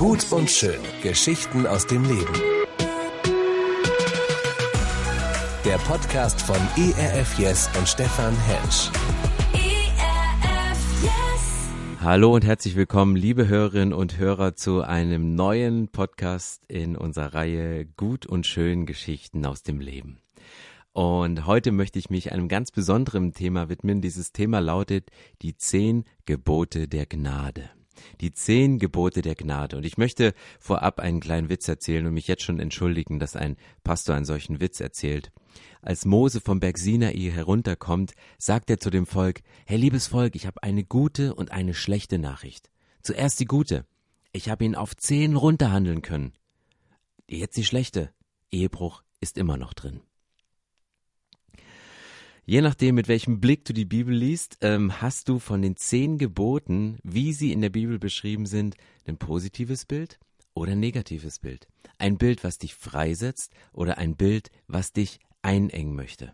Gut 0.00 0.32
und 0.32 0.50
schön. 0.50 0.80
Geschichten 1.02 1.66
aus 1.66 1.86
dem 1.86 2.02
Leben. 2.04 2.32
Der 5.62 5.76
Podcast 5.76 6.40
von 6.40 6.56
ERF 6.56 7.38
Yes 7.38 7.68
und 7.76 7.86
Stefan 7.86 8.34
Hensch. 8.34 8.90
ERF 9.52 11.02
Yes. 11.02 12.00
Hallo 12.00 12.34
und 12.34 12.46
herzlich 12.46 12.76
willkommen, 12.76 13.14
liebe 13.14 13.46
Hörerinnen 13.46 13.92
und 13.92 14.16
Hörer, 14.16 14.56
zu 14.56 14.80
einem 14.80 15.34
neuen 15.34 15.88
Podcast 15.88 16.62
in 16.66 16.96
unserer 16.96 17.34
Reihe 17.34 17.84
Gut 17.84 18.24
und 18.24 18.46
schön 18.46 18.86
Geschichten 18.86 19.44
aus 19.44 19.62
dem 19.64 19.80
Leben. 19.80 20.22
Und 20.94 21.44
heute 21.44 21.72
möchte 21.72 21.98
ich 21.98 22.08
mich 22.08 22.32
einem 22.32 22.48
ganz 22.48 22.70
besonderen 22.70 23.34
Thema 23.34 23.68
widmen. 23.68 24.00
Dieses 24.00 24.32
Thema 24.32 24.60
lautet 24.60 25.10
die 25.42 25.58
zehn 25.58 26.04
Gebote 26.24 26.88
der 26.88 27.04
Gnade. 27.04 27.68
Die 28.20 28.32
zehn 28.32 28.78
Gebote 28.78 29.22
der 29.22 29.34
Gnade. 29.34 29.76
Und 29.76 29.84
ich 29.84 29.98
möchte 29.98 30.34
vorab 30.58 31.00
einen 31.00 31.20
kleinen 31.20 31.48
Witz 31.48 31.68
erzählen 31.68 32.06
und 32.06 32.14
mich 32.14 32.28
jetzt 32.28 32.42
schon 32.42 32.60
entschuldigen, 32.60 33.18
dass 33.18 33.36
ein 33.36 33.56
Pastor 33.84 34.14
einen 34.14 34.24
solchen 34.24 34.60
Witz 34.60 34.80
erzählt. 34.80 35.32
Als 35.82 36.04
Mose 36.04 36.40
vom 36.40 36.60
Berg 36.60 36.78
Sinai 36.78 37.30
herunterkommt, 37.32 38.12
sagt 38.38 38.70
er 38.70 38.78
zu 38.78 38.90
dem 38.90 39.06
Volk, 39.06 39.42
Hey 39.66 39.78
liebes 39.78 40.08
Volk, 40.08 40.34
ich 40.36 40.46
habe 40.46 40.62
eine 40.62 40.84
gute 40.84 41.34
und 41.34 41.52
eine 41.52 41.74
schlechte 41.74 42.18
Nachricht. 42.18 42.70
Zuerst 43.02 43.40
die 43.40 43.46
gute. 43.46 43.86
Ich 44.32 44.48
habe 44.48 44.64
ihn 44.64 44.74
auf 44.74 44.96
zehn 44.96 45.34
runterhandeln 45.34 46.02
können. 46.02 46.32
Jetzt 47.28 47.56
die 47.56 47.64
schlechte. 47.64 48.10
Ehebruch 48.50 49.02
ist 49.20 49.38
immer 49.38 49.56
noch 49.56 49.74
drin. 49.74 50.00
Je 52.46 52.62
nachdem, 52.62 52.94
mit 52.94 53.08
welchem 53.08 53.40
Blick 53.40 53.64
du 53.64 53.72
die 53.72 53.84
Bibel 53.84 54.14
liest, 54.14 54.58
ähm, 54.62 55.00
hast 55.00 55.28
du 55.28 55.38
von 55.38 55.62
den 55.62 55.76
zehn 55.76 56.18
Geboten, 56.18 56.98
wie 57.02 57.32
sie 57.32 57.52
in 57.52 57.60
der 57.60 57.70
Bibel 57.70 57.98
beschrieben 57.98 58.46
sind, 58.46 58.76
ein 59.06 59.18
positives 59.18 59.84
Bild 59.84 60.18
oder 60.54 60.72
ein 60.72 60.80
negatives 60.80 61.38
Bild. 61.38 61.68
Ein 61.98 62.16
Bild, 62.16 62.42
was 62.42 62.58
dich 62.58 62.74
freisetzt 62.74 63.52
oder 63.72 63.98
ein 63.98 64.16
Bild, 64.16 64.50
was 64.66 64.92
dich 64.92 65.20
einengen 65.42 65.94
möchte. 65.94 66.32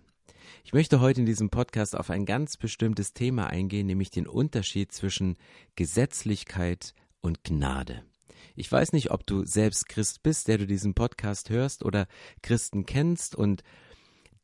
Ich 0.64 0.72
möchte 0.72 1.00
heute 1.00 1.20
in 1.20 1.26
diesem 1.26 1.50
Podcast 1.50 1.96
auf 1.96 2.10
ein 2.10 2.24
ganz 2.24 2.56
bestimmtes 2.56 3.12
Thema 3.12 3.48
eingehen, 3.48 3.86
nämlich 3.86 4.10
den 4.10 4.26
Unterschied 4.26 4.92
zwischen 4.92 5.36
Gesetzlichkeit 5.74 6.94
und 7.20 7.42
Gnade. 7.44 8.04
Ich 8.54 8.70
weiß 8.70 8.92
nicht, 8.92 9.10
ob 9.10 9.26
du 9.26 9.44
selbst 9.44 9.88
Christ 9.88 10.22
bist, 10.22 10.48
der 10.48 10.58
du 10.58 10.66
diesen 10.66 10.94
Podcast 10.94 11.50
hörst 11.50 11.84
oder 11.84 12.06
Christen 12.42 12.86
kennst 12.86 13.34
und 13.34 13.62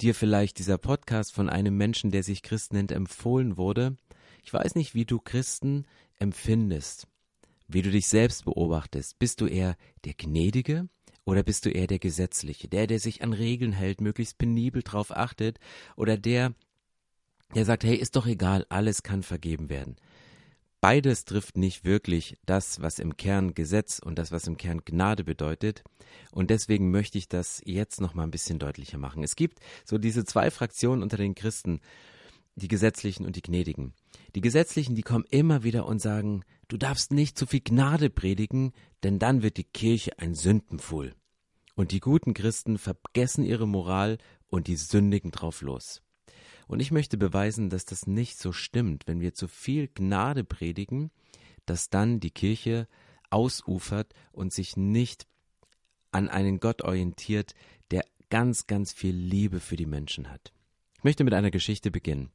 dir 0.03 0.15
vielleicht 0.15 0.59
dieser 0.59 0.79
Podcast 0.79 1.33
von 1.33 1.49
einem 1.49 1.77
Menschen, 1.77 2.11
der 2.11 2.23
sich 2.23 2.43
Christ 2.43 2.73
nennt, 2.73 2.91
empfohlen 2.93 3.57
wurde. 3.57 3.97
Ich 4.43 4.53
weiß 4.53 4.75
nicht, 4.75 4.95
wie 4.95 5.05
du 5.05 5.21
Christen 5.21 5.87
empfindest, 6.19 7.07
wie 7.69 7.83
du 7.83 7.91
dich 7.91 8.09
selbst 8.09 8.45
beobachtest. 8.45 9.19
Bist 9.19 9.41
du 9.41 9.47
eher 9.47 9.77
der 10.05 10.15
Gnädige 10.15 10.89
oder 11.25 11.45
bist 11.45 11.67
du 11.67 11.71
eher 11.71 11.87
der 11.87 12.01
Gesetzliche, 12.01 12.69
der, 12.69 12.89
der 12.89 12.99
sich 12.99 13.23
an 13.23 13.33
Regeln 13.33 13.73
hält, 13.73 14.01
möglichst 14.01 14.39
penibel 14.39 14.83
drauf 14.83 15.17
achtet 15.17 15.59
oder 15.97 16.17
der, 16.17 16.53
der 17.55 17.65
sagt, 17.65 17.85
hey, 17.85 17.95
ist 17.95 18.17
doch 18.17 18.27
egal, 18.27 18.67
alles 18.69 19.05
kann 19.05 19.23
vergeben 19.23 19.69
werden. 19.69 19.97
Beides 20.83 21.25
trifft 21.25 21.57
nicht 21.57 21.85
wirklich 21.85 22.37
das, 22.45 22.83
was 22.83 22.99
im 22.99 23.17
Kern 23.17 23.55
Gesetz 23.55 24.01
und 24.01 24.19
das, 24.19 24.33
was 24.33 24.49
im 24.49 24.57
Kern 24.57 24.83
Gnade 24.85 25.23
bedeutet. 25.23 25.85
Und 26.33 26.51
deswegen 26.51 26.91
möchte 26.91 27.19
ich 27.19 27.29
das 27.29 27.63
jetzt 27.65 28.01
noch 28.01 28.15
mal 28.15 28.25
ein 28.25 28.33
bisschen 28.33 28.59
deutlicher 28.59 28.99
machen. 28.99 29.23
Es 29.23 29.37
gibt 29.37 29.61
so 29.85 29.97
diese 29.97 30.25
zwei 30.25 30.51
Fraktionen 30.51 31.05
unter 31.05 31.17
den 31.17 31.37
Christen, 31.37 31.79
die 32.57 32.67
Gesetzlichen 32.67 33.25
und 33.25 33.37
die 33.37 33.43
Gnädigen. 33.43 33.95
Die 34.35 34.41
Gesetzlichen, 34.41 34.97
die 34.97 35.03
kommen 35.03 35.25
immer 35.31 35.63
wieder 35.63 35.87
und 35.87 36.03
sagen, 36.03 36.43
du 36.67 36.77
darfst 36.77 37.13
nicht 37.13 37.39
zu 37.39 37.47
viel 37.47 37.61
Gnade 37.61 38.11
predigen, 38.11 38.73
denn 39.05 39.21
dann 39.21 39.45
wird 39.45 39.59
die 39.59 39.65
Kirche 39.65 40.19
ein 40.19 40.35
Sündenpfuhl. 40.35 41.15
Und 41.77 41.93
die 41.93 42.01
guten 42.01 42.35
Christen 42.35 42.77
vergessen 42.77 43.45
ihre 43.45 43.69
Moral 43.69 44.19
und 44.49 44.67
die 44.67 44.77
sündigen 44.77 45.31
drauf 45.31 45.63
los. 45.63 46.02
Und 46.73 46.81
ich 46.81 46.91
möchte 46.91 47.19
beweisen, 47.19 47.69
dass 47.69 47.85
das 47.85 48.07
nicht 48.07 48.39
so 48.39 48.51
stimmt, 48.51 49.07
wenn 49.07 49.21
wir 49.21 49.35
zu 49.35 49.47
viel 49.47 49.89
Gnade 49.89 50.43
predigen, 50.43 51.11
dass 51.67 51.91
dann 51.91 52.19
die 52.19 52.31
Kirche 52.31 52.89
ausufert 53.29 54.15
und 54.33 54.55
sich 54.55 54.79
nicht 54.79 55.27
an 56.13 56.31
einen 56.31 56.61
Gott 56.61 56.81
orientiert, 56.81 57.53
der 57.91 58.07
ganz, 58.31 58.67
ganz 58.67 58.95
viel 58.95 59.15
Liebe 59.15 59.61
für 59.61 59.77
die 59.77 59.85
Menschen 59.85 60.31
hat. 60.31 60.55
Ich 60.97 61.05
möchte 61.05 61.25
mit 61.25 61.35
einer 61.35 61.51
Geschichte 61.51 61.91
beginnen. 61.91 62.31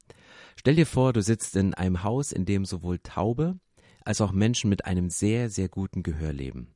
Stell 0.55 0.75
dir 0.75 0.85
vor, 0.85 1.13
du 1.13 1.23
sitzt 1.23 1.55
in 1.55 1.73
einem 1.73 2.03
Haus, 2.03 2.31
in 2.31 2.45
dem 2.45 2.63
sowohl 2.63 2.99
Taube 2.99 3.59
als 4.05 4.21
auch 4.21 4.33
Menschen 4.33 4.69
mit 4.69 4.85
einem 4.85 5.09
sehr, 5.09 5.49
sehr 5.49 5.67
guten 5.67 6.03
Gehör 6.03 6.31
leben. 6.31 6.75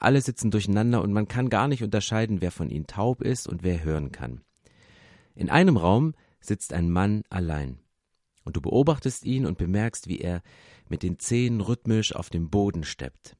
Alle 0.00 0.20
sitzen 0.20 0.50
durcheinander 0.50 1.02
und 1.02 1.12
man 1.12 1.28
kann 1.28 1.50
gar 1.50 1.68
nicht 1.68 1.84
unterscheiden, 1.84 2.40
wer 2.40 2.50
von 2.50 2.68
ihnen 2.68 2.88
taub 2.88 3.22
ist 3.22 3.46
und 3.46 3.62
wer 3.62 3.84
hören 3.84 4.10
kann. 4.10 4.40
In 5.36 5.50
einem 5.50 5.76
Raum 5.76 6.14
sitzt 6.46 6.72
ein 6.72 6.90
Mann 6.90 7.22
allein. 7.30 7.78
Und 8.44 8.56
du 8.56 8.60
beobachtest 8.60 9.24
ihn 9.24 9.46
und 9.46 9.58
bemerkst, 9.58 10.08
wie 10.08 10.20
er 10.20 10.42
mit 10.88 11.02
den 11.02 11.18
Zehen 11.18 11.60
rhythmisch 11.60 12.14
auf 12.14 12.30
dem 12.30 12.48
Boden 12.50 12.84
steppt. 12.84 13.36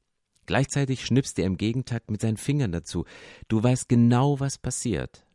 Gleichzeitig 0.47 1.05
schnipst 1.05 1.39
er 1.39 1.47
im 1.47 1.57
Gegentakt 1.57 2.11
mit 2.11 2.21
seinen 2.21 2.37
Fingern 2.37 2.73
dazu. 2.73 3.05
Du 3.49 3.63
weißt 3.63 3.89
genau, 3.89 4.41
was 4.41 4.59
passiert. 4.59 5.27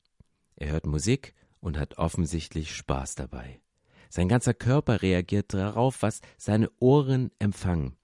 Er 0.55 0.69
hört 0.69 0.85
Musik 0.85 1.33
und 1.59 1.77
hat 1.77 1.97
offensichtlich 1.97 2.75
Spaß 2.75 3.15
dabei. 3.15 3.61
Sein 4.09 4.27
ganzer 4.27 4.53
Körper 4.53 5.01
reagiert 5.01 5.53
darauf, 5.53 6.01
was 6.01 6.21
seine 6.37 6.69
Ohren 6.79 7.31
empfangen. 7.39 7.95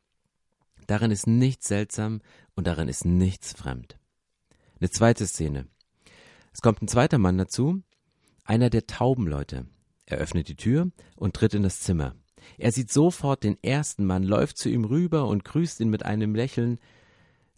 Darin 0.85 1.11
ist 1.11 1.27
nichts 1.27 1.67
seltsam 1.67 2.21
und 2.55 2.65
darin 2.65 2.87
ist 2.87 3.03
nichts 3.03 3.53
fremd. 3.53 3.99
Eine 4.79 4.89
zweite 4.89 5.27
Szene. 5.27 5.67
Es 6.53 6.61
kommt 6.61 6.81
ein 6.81 6.87
zweiter 6.87 7.17
Mann 7.17 7.37
dazu, 7.37 7.83
einer 8.47 8.69
der 8.69 8.87
Taubenleute. 8.87 9.67
Er 10.05 10.17
öffnet 10.17 10.47
die 10.47 10.55
Tür 10.55 10.91
und 11.15 11.35
tritt 11.35 11.53
in 11.53 11.63
das 11.63 11.81
Zimmer. 11.81 12.15
Er 12.57 12.71
sieht 12.71 12.91
sofort 12.91 13.43
den 13.43 13.61
ersten 13.61 14.05
Mann, 14.05 14.23
läuft 14.23 14.57
zu 14.57 14.69
ihm 14.69 14.85
rüber 14.85 15.27
und 15.27 15.43
grüßt 15.43 15.81
ihn 15.81 15.89
mit 15.89 16.05
einem 16.05 16.33
Lächeln. 16.33 16.79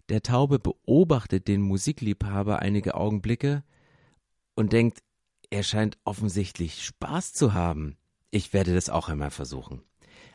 Der 0.08 0.22
Taube 0.22 0.58
beobachtet 0.58 1.46
den 1.46 1.62
Musikliebhaber 1.62 2.58
einige 2.58 2.96
Augenblicke 2.96 3.62
und 4.56 4.72
denkt, 4.72 4.98
er 5.50 5.62
scheint 5.62 5.98
offensichtlich 6.04 6.84
Spaß 6.84 7.32
zu 7.32 7.54
haben. 7.54 7.96
Ich 8.32 8.52
werde 8.52 8.74
das 8.74 8.88
auch 8.88 9.08
einmal 9.08 9.30
versuchen. 9.30 9.82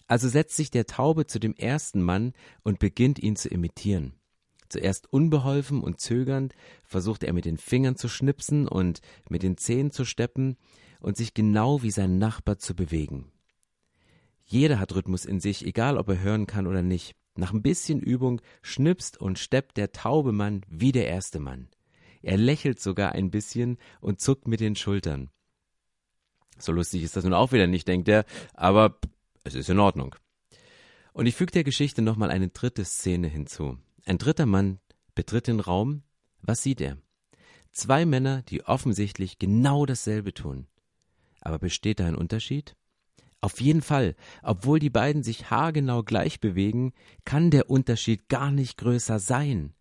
Also 0.08 0.30
setzt 0.30 0.56
sich 0.56 0.72
der 0.72 0.86
Taube 0.86 1.26
zu 1.26 1.40
dem 1.40 1.56
ersten 1.56 2.02
Mann 2.02 2.34
und 2.64 2.80
beginnt 2.80 3.20
ihn 3.20 3.36
zu 3.36 3.50
imitieren. 3.50 4.14
Zuerst 4.70 5.12
unbeholfen 5.12 5.82
und 5.82 6.00
zögernd 6.00 6.56
versucht 6.84 7.24
er 7.24 7.34
mit 7.34 7.46
den 7.46 7.58
Fingern 7.58 7.96
zu 7.96 8.08
schnipsen 8.08 8.68
und 8.68 9.02
mit 9.30 9.44
den 9.44 9.58
Zehen 9.58 9.92
zu 9.92 10.06
steppen 10.06 10.58
und 11.00 11.18
sich 11.18 11.34
genau 11.34 11.84
wie 11.84 11.92
sein 11.92 12.18
Nachbar 12.18 12.58
zu 12.58 12.76
bewegen. 12.76 13.32
Jeder 14.44 14.80
hat 14.80 14.96
Rhythmus 14.96 15.26
in 15.26 15.40
sich, 15.40 15.66
egal 15.66 15.98
ob 15.98 16.10
er 16.10 16.20
hören 16.20 16.48
kann 16.48 16.68
oder 16.68 16.82
nicht. 16.82 17.16
Nach 17.36 17.52
ein 17.52 17.62
bisschen 17.62 18.00
Übung 18.00 18.42
schnipst 18.62 19.20
und 19.20 19.40
steppt 19.40 19.78
der 19.78 19.92
taube 19.92 20.32
Mann 20.32 20.62
wie 20.70 20.92
der 20.92 21.08
erste 21.08 21.40
Mann. 21.40 21.68
Er 22.22 22.38
lächelt 22.38 22.80
sogar 22.80 23.12
ein 23.12 23.30
bisschen 23.30 23.78
und 24.02 24.22
zuckt 24.22 24.48
mit 24.48 24.60
den 24.60 24.76
Schultern. 24.76 25.30
So 26.58 26.72
lustig 26.72 27.04
ist 27.04 27.16
das 27.16 27.24
nun 27.24 27.34
auch 27.34 27.52
wieder 27.52 27.68
nicht, 27.68 27.88
denkt 27.88 28.08
er, 28.08 28.26
aber 28.54 28.98
es 29.44 29.56
ist 29.56 29.70
in 29.70 29.80
Ordnung. 29.80 30.16
Und 31.14 31.28
ich 31.28 31.36
füge 31.36 31.52
der 31.52 31.64
Geschichte 31.64 32.02
nochmal 32.02 32.32
eine 32.32 32.50
dritte 32.50 32.86
Szene 32.86 33.28
hinzu. 33.28 33.78
Ein 34.06 34.20
dritter 34.20 34.46
Mann 34.46 34.80
betritt 35.16 35.48
den 35.48 35.60
Raum. 35.60 36.04
Was 36.42 36.62
sieht 36.62 36.80
er? 36.80 36.98
Zwei 37.72 38.06
Männer, 38.06 38.44
die 38.44 38.64
offensichtlich 38.64 39.40
genau 39.40 39.86
dasselbe 39.88 40.34
tun. 40.34 40.68
Aber 41.42 41.58
besteht 41.58 42.00
da 42.00 42.06
ein 42.06 42.16
Unterschied? 42.16 42.76
Auf 43.42 43.60
jeden 43.60 43.82
Fall, 43.82 44.16
obwohl 44.44 44.80
die 44.80 44.90
beiden 44.90 45.24
sich 45.24 45.50
haargenau 45.50 46.04
gleich 46.04 46.40
bewegen, 46.40 46.94
kann 47.26 47.50
der 47.50 47.70
Unterschied 47.70 48.30
gar 48.30 48.52
nicht 48.52 48.78
größer 48.78 49.20
sein. 49.20 49.74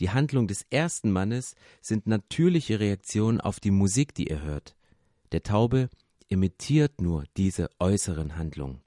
Die 0.00 0.10
Handlung 0.10 0.48
des 0.48 0.66
ersten 0.70 1.12
Mannes 1.12 1.54
sind 1.80 2.06
natürliche 2.06 2.80
Reaktionen 2.80 3.40
auf 3.40 3.60
die 3.60 3.70
Musik, 3.70 4.14
die 4.14 4.26
er 4.26 4.42
hört. 4.42 4.76
Der 5.30 5.42
Taube 5.42 5.88
imitiert 6.28 7.00
nur 7.00 7.24
diese 7.36 7.70
äußeren 7.78 8.36
Handlungen. 8.36 8.82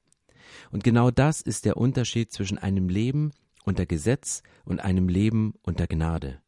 Und 0.72 0.84
genau 0.84 1.12
das 1.12 1.42
ist 1.42 1.66
der 1.66 1.78
Unterschied 1.78 2.32
zwischen 2.32 2.58
einem 2.58 2.90
Leben 2.90 3.32
unter 3.66 3.86
Gesetz 3.86 4.42
und 4.64 4.80
einem 4.80 5.10
Leben 5.10 5.54
unter 5.62 5.88
Gnade. 5.88 6.42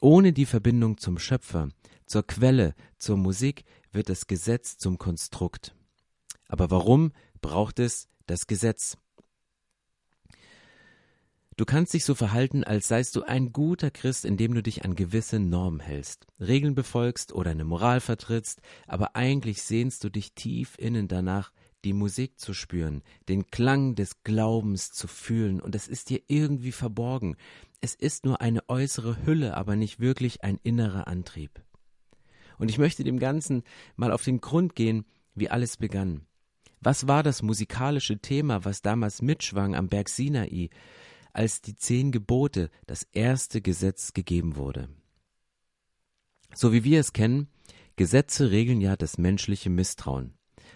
Ohne 0.00 0.32
die 0.32 0.46
Verbindung 0.46 0.98
zum 0.98 1.18
Schöpfer, 1.18 1.68
zur 2.06 2.26
Quelle, 2.26 2.74
zur 2.98 3.16
Musik 3.16 3.64
wird 3.92 4.08
das 4.08 4.26
Gesetz 4.26 4.78
zum 4.78 4.98
Konstrukt. 4.98 5.74
Aber 6.48 6.70
warum 6.70 7.12
braucht 7.40 7.78
es 7.78 8.08
das 8.26 8.46
Gesetz? 8.46 8.96
Du 11.56 11.66
kannst 11.66 11.92
dich 11.92 12.06
so 12.06 12.14
verhalten, 12.14 12.64
als 12.64 12.88
seist 12.88 13.16
du 13.16 13.22
ein 13.22 13.52
guter 13.52 13.90
Christ, 13.90 14.24
indem 14.24 14.54
du 14.54 14.62
dich 14.62 14.86
an 14.86 14.94
gewisse 14.94 15.38
Normen 15.38 15.80
hältst, 15.80 16.26
Regeln 16.40 16.74
befolgst 16.74 17.34
oder 17.34 17.50
eine 17.50 17.64
Moral 17.64 18.00
vertrittst, 18.00 18.62
aber 18.86 19.14
eigentlich 19.14 19.62
sehnst 19.62 20.02
du 20.02 20.08
dich 20.08 20.32
tief 20.32 20.76
innen 20.78 21.06
danach, 21.06 21.52
die 21.84 21.92
Musik 21.92 22.38
zu 22.38 22.54
spüren, 22.54 23.02
den 23.28 23.46
Klang 23.46 23.94
des 23.94 24.22
Glaubens 24.22 24.92
zu 24.92 25.08
fühlen, 25.08 25.60
und 25.60 25.74
es 25.74 25.88
ist 25.88 26.10
dir 26.10 26.22
irgendwie 26.28 26.72
verborgen. 26.72 27.36
Es 27.80 27.94
ist 27.94 28.24
nur 28.24 28.40
eine 28.40 28.68
äußere 28.68 29.24
Hülle, 29.24 29.56
aber 29.56 29.76
nicht 29.76 30.00
wirklich 30.00 30.44
ein 30.44 30.58
innerer 30.62 31.08
Antrieb. 31.08 31.62
Und 32.58 32.70
ich 32.70 32.78
möchte 32.78 33.04
dem 33.04 33.18
Ganzen 33.18 33.62
mal 33.96 34.12
auf 34.12 34.24
den 34.24 34.40
Grund 34.40 34.74
gehen, 34.74 35.06
wie 35.34 35.48
alles 35.48 35.78
begann. 35.78 36.26
Was 36.80 37.08
war 37.08 37.22
das 37.22 37.42
musikalische 37.42 38.18
Thema, 38.18 38.64
was 38.64 38.82
damals 38.82 39.22
mitschwang 39.22 39.74
am 39.74 39.88
Berg 39.88 40.08
Sinai, 40.08 40.68
als 41.32 41.60
die 41.60 41.76
zehn 41.76 42.12
Gebote, 42.12 42.70
das 42.86 43.04
erste 43.12 43.60
Gesetz 43.60 44.12
gegeben 44.12 44.56
wurde? 44.56 44.88
So 46.54 46.72
wie 46.72 46.84
wir 46.84 47.00
es 47.00 47.12
kennen, 47.12 47.48
Gesetze 47.96 48.50
regeln 48.50 48.80
ja 48.80 48.96
das 48.96 49.18
menschliche 49.18 49.70
Misstrauen. 49.70 50.34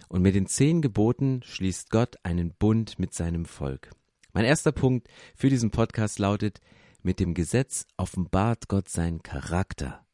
Und 0.09 0.21
mit 0.21 0.35
den 0.35 0.47
zehn 0.47 0.81
Geboten 0.81 1.41
schließt 1.43 1.89
Gott 1.89 2.17
einen 2.23 2.53
Bund 2.53 2.99
mit 2.99 3.13
seinem 3.13 3.45
Volk. 3.45 3.91
Mein 4.33 4.45
erster 4.45 4.71
Punkt 4.71 5.07
für 5.35 5.49
diesen 5.49 5.71
Podcast 5.71 6.19
lautet, 6.19 6.59
mit 7.01 7.19
dem 7.19 7.33
Gesetz 7.33 7.85
offenbart 7.97 8.67
Gott 8.67 8.89
seinen 8.89 9.23
Charakter. 9.23 10.05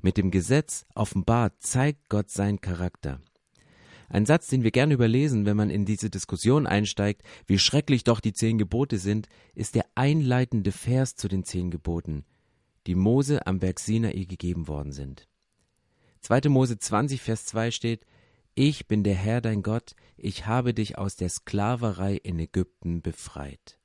Mit 0.00 0.16
dem 0.16 0.30
Gesetz 0.30 0.84
offenbart 0.94 1.54
zeigt 1.60 2.08
Gott 2.08 2.30
seinen 2.30 2.60
Charakter. 2.60 3.20
Ein 4.08 4.26
Satz, 4.26 4.48
den 4.48 4.62
wir 4.62 4.72
gerne 4.72 4.92
überlesen, 4.92 5.46
wenn 5.46 5.56
man 5.56 5.70
in 5.70 5.86
diese 5.86 6.10
Diskussion 6.10 6.66
einsteigt, 6.66 7.22
wie 7.46 7.58
schrecklich 7.58 8.04
doch 8.04 8.20
die 8.20 8.34
zehn 8.34 8.58
Gebote 8.58 8.98
sind, 8.98 9.28
ist 9.54 9.74
der 9.74 9.86
einleitende 9.94 10.70
Vers 10.70 11.14
zu 11.14 11.28
den 11.28 11.44
zehn 11.44 11.70
Geboten, 11.70 12.26
die 12.86 12.94
Mose 12.94 13.46
am 13.46 13.58
Berg 13.58 13.80
Sinai 13.80 14.24
gegeben 14.24 14.68
worden 14.68 14.92
sind. 14.92 15.28
2. 16.20 16.50
Mose 16.50 16.78
20, 16.78 17.22
Vers 17.22 17.46
2 17.46 17.70
steht, 17.70 18.04
ich 18.54 18.86
bin 18.86 19.02
der 19.02 19.14
Herr 19.14 19.40
dein 19.40 19.62
Gott, 19.62 19.94
ich 20.16 20.46
habe 20.46 20.74
dich 20.74 20.98
aus 20.98 21.16
der 21.16 21.28
Sklaverei 21.28 22.16
in 22.16 22.38
Ägypten 22.38 23.02
befreit. 23.02 23.78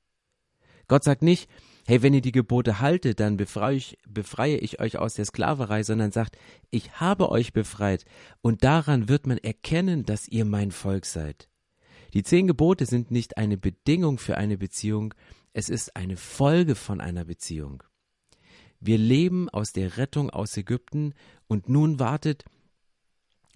Gott 0.87 1.03
sagt 1.03 1.21
nicht, 1.21 1.49
hey, 1.85 2.01
wenn 2.01 2.13
ihr 2.13 2.21
die 2.21 2.31
Gebote 2.31 2.79
haltet, 2.79 3.19
dann 3.19 3.37
befreie 3.37 3.77
ich, 3.77 3.97
befreie 4.07 4.57
ich 4.57 4.79
euch 4.79 4.97
aus 4.97 5.13
der 5.15 5.25
Sklaverei, 5.25 5.83
sondern 5.83 6.11
sagt, 6.11 6.37
ich 6.69 6.99
habe 6.99 7.29
euch 7.29 7.53
befreit 7.53 8.05
und 8.41 8.63
daran 8.63 9.09
wird 9.09 9.27
man 9.27 9.37
erkennen, 9.37 10.05
dass 10.05 10.27
ihr 10.27 10.45
mein 10.45 10.71
Volk 10.71 11.05
seid. 11.05 11.49
Die 12.13 12.23
zehn 12.23 12.47
Gebote 12.47 12.85
sind 12.85 13.11
nicht 13.11 13.37
eine 13.37 13.57
Bedingung 13.57 14.17
für 14.17 14.37
eine 14.37 14.57
Beziehung, 14.57 15.13
es 15.53 15.69
ist 15.69 15.95
eine 15.95 16.17
Folge 16.17 16.75
von 16.75 17.01
einer 17.01 17.25
Beziehung. 17.25 17.83
Wir 18.79 18.97
leben 18.97 19.49
aus 19.49 19.73
der 19.73 19.97
Rettung 19.97 20.29
aus 20.29 20.55
Ägypten 20.55 21.13
und 21.47 21.67
nun 21.67 21.99
wartet 21.99 22.45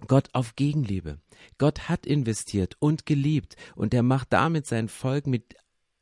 Gott 0.08 0.30
auf 0.34 0.56
Gegenliebe. 0.56 1.20
Gott 1.58 1.90
hat 1.90 2.06
investiert 2.06 2.76
und 2.80 3.06
geliebt 3.06 3.56
und 3.76 3.94
er 3.94 4.04
macht 4.04 4.34
damit 4.34 4.68
sein 4.68 4.88
Volk 4.88 5.28
mit 5.28 5.56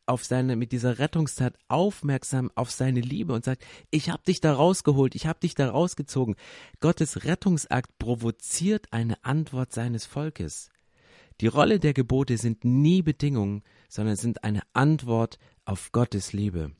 auf 0.06 0.26
seine 0.26 0.56
mit 0.56 0.72
dieser 0.72 0.98
Rettungstat 0.98 1.56
aufmerksam 1.68 2.52
auf 2.56 2.72
seine 2.72 3.00
Liebe 3.00 3.32
und 3.32 3.46
sagt, 3.46 3.64
ich 3.92 4.10
habe 4.10 4.24
dich 4.24 4.42
da 4.42 4.54
rausgeholt, 4.54 5.14
ich 5.14 5.28
habe 5.28 5.40
dich 5.40 5.54
da 5.54 5.70
rausgezogen. 5.70 6.36
Gottes 6.80 7.26
Rettungsakt 7.26 7.98
provoziert 8.00 8.88
eine 8.92 9.24
Antwort 9.24 9.72
seines 9.72 10.08
Volkes. 10.08 10.70
Die 11.42 11.48
Rolle 11.48 11.80
der 11.80 11.94
Gebote 11.94 12.38
sind 12.38 12.66
nie 12.66 13.02
Bedingungen, 13.02 13.64
sondern 13.88 14.16
sind 14.16 14.44
eine 14.44 14.62
Antwort 14.74 15.38
auf 15.64 15.92
Gottes 15.92 16.34
Liebe. 16.34 16.72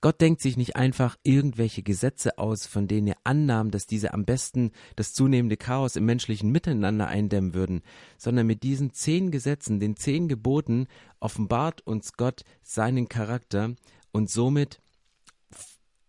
Gott 0.00 0.20
denkt 0.20 0.40
sich 0.40 0.56
nicht 0.56 0.76
einfach 0.76 1.16
irgendwelche 1.22 1.82
Gesetze 1.82 2.38
aus, 2.38 2.66
von 2.66 2.86
denen 2.86 3.08
er 3.08 3.16
annahm, 3.24 3.70
dass 3.70 3.86
diese 3.86 4.14
am 4.14 4.24
besten 4.24 4.70
das 4.96 5.12
zunehmende 5.12 5.56
Chaos 5.56 5.96
im 5.96 6.04
menschlichen 6.04 6.50
Miteinander 6.50 7.08
eindämmen 7.08 7.54
würden, 7.54 7.82
sondern 8.16 8.46
mit 8.46 8.62
diesen 8.62 8.92
zehn 8.92 9.30
Gesetzen, 9.30 9.80
den 9.80 9.96
zehn 9.96 10.28
Geboten, 10.28 10.86
offenbart 11.20 11.80
uns 11.80 12.12
Gott 12.14 12.44
seinen 12.62 13.08
Charakter 13.08 13.74
und 14.12 14.30
somit 14.30 14.80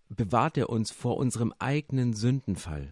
bewahrt 0.09 0.57
er 0.57 0.69
uns 0.69 0.91
vor 0.91 1.17
unserem 1.17 1.53
eigenen 1.59 2.13
Sündenfall. 2.13 2.89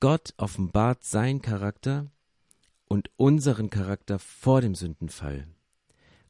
Gott 0.00 0.34
offenbart 0.36 1.04
seinen 1.04 1.40
Charakter 1.40 2.10
und 2.86 3.10
unseren 3.16 3.70
Charakter 3.70 4.18
vor 4.18 4.60
dem 4.60 4.74
Sündenfall. 4.74 5.46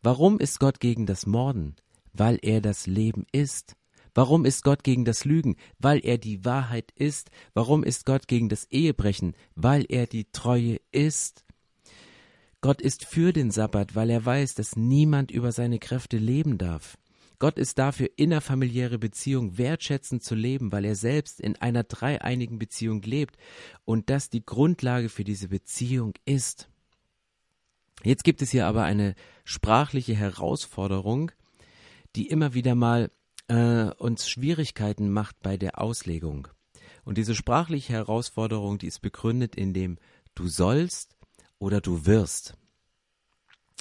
Warum 0.03 0.39
ist 0.39 0.61
Gott 0.61 0.81
gegen 0.81 1.07
das 1.07 1.27
Morden? 1.27 1.77
Weil 2.15 2.39
er 2.43 2.61
das 2.61 2.87
Leben 2.87 3.27
ist. 3.33 3.77
Warum 4.15 4.45
ist 4.45 4.63
Gott 4.63 4.85
gegen 4.85 5.05
das 5.05 5.25
Lügen? 5.25 5.57
Weil 5.79 5.99
er 6.05 6.19
die 6.19 6.45
Wahrheit 6.45 6.93
ist. 6.95 7.31
Warum 7.53 7.83
ist 7.83 8.07
Gott 8.07 8.29
gegen 8.29 8.49
das 8.49 8.65
Ehebrechen? 8.71 9.35
Weil 9.57 9.85
er 9.89 10.07
die 10.07 10.31
Treue 10.31 10.79
ist. 10.93 11.45
Gott 12.61 12.81
ist 12.81 13.05
für 13.05 13.33
den 13.33 13.51
Sabbat, 13.51 13.95
weil 13.95 14.09
er 14.09 14.25
weiß, 14.25 14.55
dass 14.55 14.77
niemand 14.77 15.31
über 15.31 15.53
seine 15.53 15.79
Kräfte 15.79 16.17
leben 16.17 16.57
darf. 16.57 16.97
Gott 17.41 17.59
ist 17.59 17.79
dafür, 17.79 18.09
innerfamiliäre 18.17 18.99
Beziehung 18.99 19.59
wertschätzend 19.59 20.23
zu 20.23 20.35
leben, 20.35 20.73
weil 20.73 20.85
er 20.85 20.95
selbst 20.95 21.41
in 21.41 21.57
einer 21.57 21.83
dreieinigen 21.83 22.59
Beziehung 22.59 23.03
lebt 23.03 23.37
und 23.85 24.09
das 24.09 24.31
die 24.31 24.47
Grundlage 24.47 25.09
für 25.09 25.25
diese 25.25 25.49
Beziehung 25.49 26.15
ist. 26.25 26.71
Jetzt 28.03 28.25
gibt 28.25 28.41
es 28.41 28.51
hier 28.51 28.67
aber 28.67 28.85
eine 28.85 29.15
sprachliche 29.45 30.15
Herausforderung, 30.15 31.33
die 32.17 32.29
immer 32.29 32.55
wieder 32.55 32.75
mal 32.75 33.11
äh, 33.49 33.91
uns 33.99 34.29
Schwierigkeiten 34.29 35.11
macht 35.11 35.41
bei 35.43 35.57
der 35.57 35.81
Auslegung. 35.81 36.49
Und 37.05 37.19
diese 37.19 37.35
sprachliche 37.35 37.93
Herausforderung, 37.93 38.79
die 38.79 38.87
ist 38.87 39.01
begründet 39.01 39.57
in 39.57 39.75
dem 39.75 39.99
du 40.35 40.49
sollst 40.49 41.17
oder 41.59 41.81
du 41.81 42.07
wirst. 42.07 42.55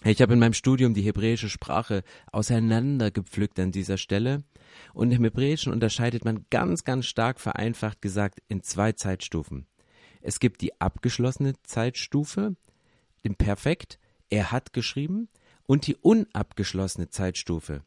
Ich 0.05 0.21
habe 0.21 0.33
in 0.33 0.39
meinem 0.39 0.53
Studium 0.53 0.93
die 0.93 1.01
hebräische 1.01 1.47
Sprache 1.47 2.03
auseinandergepflückt 2.31 3.57
an 3.59 3.71
dieser 3.71 3.97
Stelle. 3.97 4.43
Und 4.93 5.11
im 5.11 5.23
Hebräischen 5.23 5.71
unterscheidet 5.71 6.25
man 6.25 6.45
ganz, 6.49 6.83
ganz 6.83 7.05
stark 7.05 7.39
vereinfacht 7.39 8.01
gesagt 8.01 8.41
in 8.49 8.63
zwei 8.63 8.91
Zeitstufen. 8.91 9.65
Es 10.21 10.39
gibt 10.39 10.61
die 10.61 10.79
abgeschlossene 10.81 11.53
Zeitstufe, 11.63 12.55
den 13.23 13.35
Perfekt, 13.35 13.99
er 14.29 14.51
hat 14.51 14.73
geschrieben, 14.73 15.29
und 15.65 15.87
die 15.87 15.95
unabgeschlossene 15.95 17.09
Zeitstufe, 17.09 17.83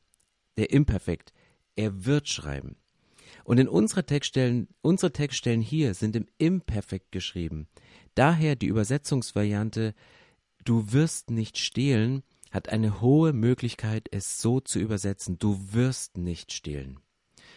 der 0.56 0.70
Imperfekt. 0.70 1.32
Er 1.76 2.05
wird 2.05 2.29
schreiben. 2.29 2.76
Und 3.44 3.58
in 3.58 3.69
unserer 3.69 4.06
Textstellen, 4.06 4.69
unsere 4.82 5.12
Textstellen 5.12 5.61
hier 5.61 5.94
sind 5.94 6.17
im 6.17 6.26
Imperfekt 6.38 7.12
geschrieben. 7.12 7.69
Daher 8.14 8.56
die 8.56 8.67
Übersetzungsvariante 8.67 9.94
Du 10.67 10.93
wirst 10.93 11.31
nicht 11.31 11.58
stehlen 11.58 12.25
hat 12.50 12.70
eine 12.70 13.00
hohe 13.00 13.32
Möglichkeit, 13.32 14.08
es 14.11 14.41
so 14.41 14.61
zu 14.61 14.81
übersetzen. 14.81 15.38
Du 15.38 15.73
wirst 15.73 16.17
nicht 16.17 16.53
stehlen. 16.53 16.99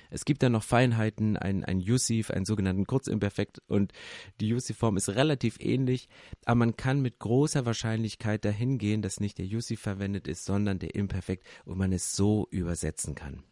Es 0.09 0.25
gibt 0.25 0.43
da 0.43 0.49
noch 0.49 0.63
Feinheiten, 0.63 1.37
ein, 1.37 1.63
ein 1.63 1.79
Yussif, 1.79 2.31
einen 2.31 2.45
sogenannten 2.45 2.85
Kurzimperfekt 2.85 3.61
und 3.67 3.93
die 4.39 4.47
Yussif-Form 4.47 4.97
ist 4.97 5.09
relativ 5.09 5.57
ähnlich, 5.59 6.07
aber 6.45 6.55
man 6.55 6.75
kann 6.75 7.01
mit 7.01 7.19
großer 7.19 7.65
Wahrscheinlichkeit 7.65 8.43
dahin 8.45 8.77
gehen, 8.77 9.01
dass 9.01 9.19
nicht 9.19 9.37
der 9.37 9.45
Yussif 9.45 9.81
verwendet 9.81 10.27
ist, 10.27 10.45
sondern 10.45 10.79
der 10.79 10.95
Imperfekt 10.95 11.45
und 11.65 11.77
man 11.77 11.91
es 11.91 12.15
so 12.15 12.47
übersetzen 12.51 13.15
kann. 13.15 13.43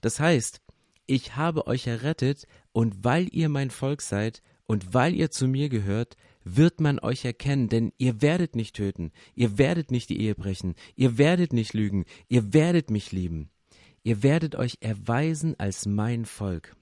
Das 0.00 0.18
heißt, 0.18 0.60
ich 1.06 1.36
habe 1.36 1.66
euch 1.66 1.86
errettet 1.86 2.46
und 2.72 3.04
weil 3.04 3.28
ihr 3.32 3.48
mein 3.48 3.70
Volk 3.70 4.02
seid 4.02 4.42
und 4.66 4.94
weil 4.94 5.14
ihr 5.14 5.30
zu 5.30 5.48
mir 5.48 5.68
gehört, 5.68 6.16
wird 6.44 6.80
man 6.80 7.00
euch 7.00 7.24
erkennen, 7.24 7.68
denn 7.68 7.92
ihr 7.98 8.22
werdet 8.22 8.54
nicht 8.54 8.76
töten, 8.76 9.12
ihr 9.34 9.58
werdet 9.58 9.90
nicht 9.90 10.08
die 10.08 10.20
Ehe 10.20 10.34
brechen, 10.34 10.74
ihr 10.94 11.18
werdet 11.18 11.52
nicht 11.52 11.74
lügen, 11.74 12.04
ihr 12.28 12.52
werdet 12.52 12.90
mich 12.90 13.12
lieben. 13.12 13.50
Ihr 14.02 14.22
werdet 14.22 14.56
euch 14.56 14.78
erweisen 14.80 15.54
als 15.58 15.84
mein 15.86 16.24
Volk. 16.24 16.74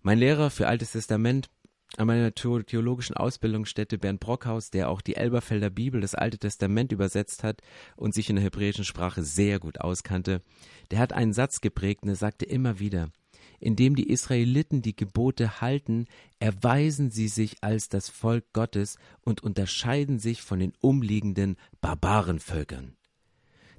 Mein 0.00 0.18
Lehrer 0.18 0.50
für 0.50 0.68
Altes 0.68 0.92
Testament 0.92 1.50
an 1.96 2.06
meiner 2.06 2.32
theologischen 2.34 3.16
Ausbildungsstätte 3.16 3.98
Bernd 3.98 4.20
Brockhaus, 4.20 4.70
der 4.70 4.90
auch 4.90 5.00
die 5.00 5.16
Elberfelder 5.16 5.70
Bibel, 5.70 6.00
das 6.00 6.14
Alte 6.14 6.38
Testament 6.38 6.92
übersetzt 6.92 7.42
hat 7.42 7.62
und 7.96 8.14
sich 8.14 8.30
in 8.30 8.36
der 8.36 8.44
hebräischen 8.44 8.84
Sprache 8.84 9.24
sehr 9.24 9.58
gut 9.58 9.80
auskannte, 9.80 10.42
der 10.90 10.98
hat 11.00 11.12
einen 11.12 11.32
Satz 11.32 11.60
geprägt 11.60 12.02
und 12.02 12.10
er 12.10 12.16
sagte 12.16 12.44
immer 12.44 12.78
wieder, 12.78 13.10
indem 13.58 13.96
die 13.96 14.08
Israeliten 14.08 14.82
die 14.82 14.94
Gebote 14.94 15.60
halten, 15.60 16.06
erweisen 16.38 17.10
sie 17.10 17.28
sich 17.28 17.56
als 17.62 17.88
das 17.88 18.08
Volk 18.08 18.44
Gottes 18.52 18.98
und 19.22 19.42
unterscheiden 19.42 20.18
sich 20.20 20.42
von 20.42 20.60
den 20.60 20.74
umliegenden 20.80 21.56
Barbarenvölkern. 21.80 22.97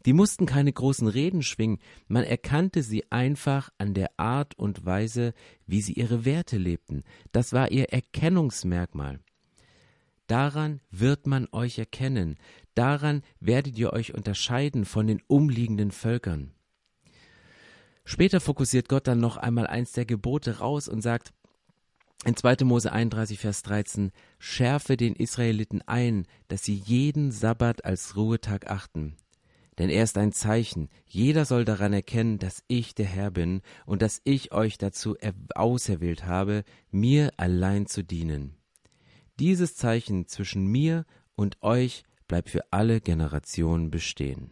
Die 0.06 0.14
mussten 0.14 0.46
keine 0.46 0.72
großen 0.72 1.08
Reden 1.08 1.44
schwingen, 1.44 1.80
man 2.08 2.24
erkannte 2.24 2.84
sie 2.84 3.12
einfach 3.12 3.70
an 3.78 3.94
der 3.94 4.12
Art 4.18 4.58
und 4.58 4.86
Weise, 4.86 5.34
wie 5.68 5.82
sie 5.82 5.94
ihre 5.94 6.26
Werte 6.26 6.58
lebten. 6.58 7.04
Das 7.32 7.54
war 7.54 7.72
ihr 7.72 7.92
Erkennungsmerkmal. 7.92 9.20
Daran 10.28 10.80
wird 10.92 11.26
man 11.26 11.48
euch 11.52 11.80
erkennen, 11.80 12.38
daran 12.76 13.24
werdet 13.40 13.78
ihr 13.78 13.94
euch 13.94 14.14
unterscheiden 14.14 14.86
von 14.86 15.08
den 15.08 15.22
umliegenden 15.28 15.92
Völkern. 15.92 16.52
Später 18.06 18.40
fokussiert 18.40 18.90
Gott 18.90 19.08
dann 19.08 19.20
noch 19.20 19.38
einmal 19.38 19.68
eins 19.68 19.92
der 19.92 20.06
Gebote 20.06 20.60
raus 20.60 20.88
und 20.88 21.02
sagt, 21.02 21.34
In 22.26 22.36
2. 22.36 22.64
Mose 22.64 22.92
31, 22.92 23.40
Vers 23.40 23.64
13, 23.64 24.12
schärfe 24.38 24.98
den 24.98 25.16
Israeliten 25.16 25.82
ein, 25.84 26.26
dass 26.48 26.64
sie 26.64 26.76
jeden 26.76 27.32
Sabbat 27.32 27.84
als 27.86 28.16
Ruhetag 28.16 28.70
achten. 28.70 29.16
Denn 29.80 29.90
er 29.90 30.04
ist 30.04 30.18
ein 30.18 30.34
Zeichen, 30.34 30.90
jeder 31.08 31.46
soll 31.46 31.64
daran 31.64 31.94
erkennen, 31.94 32.38
dass 32.38 32.64
ich 32.68 32.94
der 32.96 33.06
Herr 33.06 33.32
bin 33.32 33.62
und 33.86 34.02
dass 34.02 34.22
ich 34.26 34.52
euch 34.52 34.78
dazu 34.78 35.16
auserwählt 35.56 36.26
habe, 36.26 36.66
mir 36.92 37.32
allein 37.38 37.88
zu 37.88 38.04
dienen. 38.04 38.58
Dieses 39.40 39.76
Zeichen 39.76 40.28
zwischen 40.28 40.68
mir 40.68 41.06
und 41.36 41.64
euch 41.64 42.04
bleibt 42.28 42.50
für 42.50 42.74
alle 42.74 43.00
Generationen 43.00 43.90
bestehen. 43.90 44.52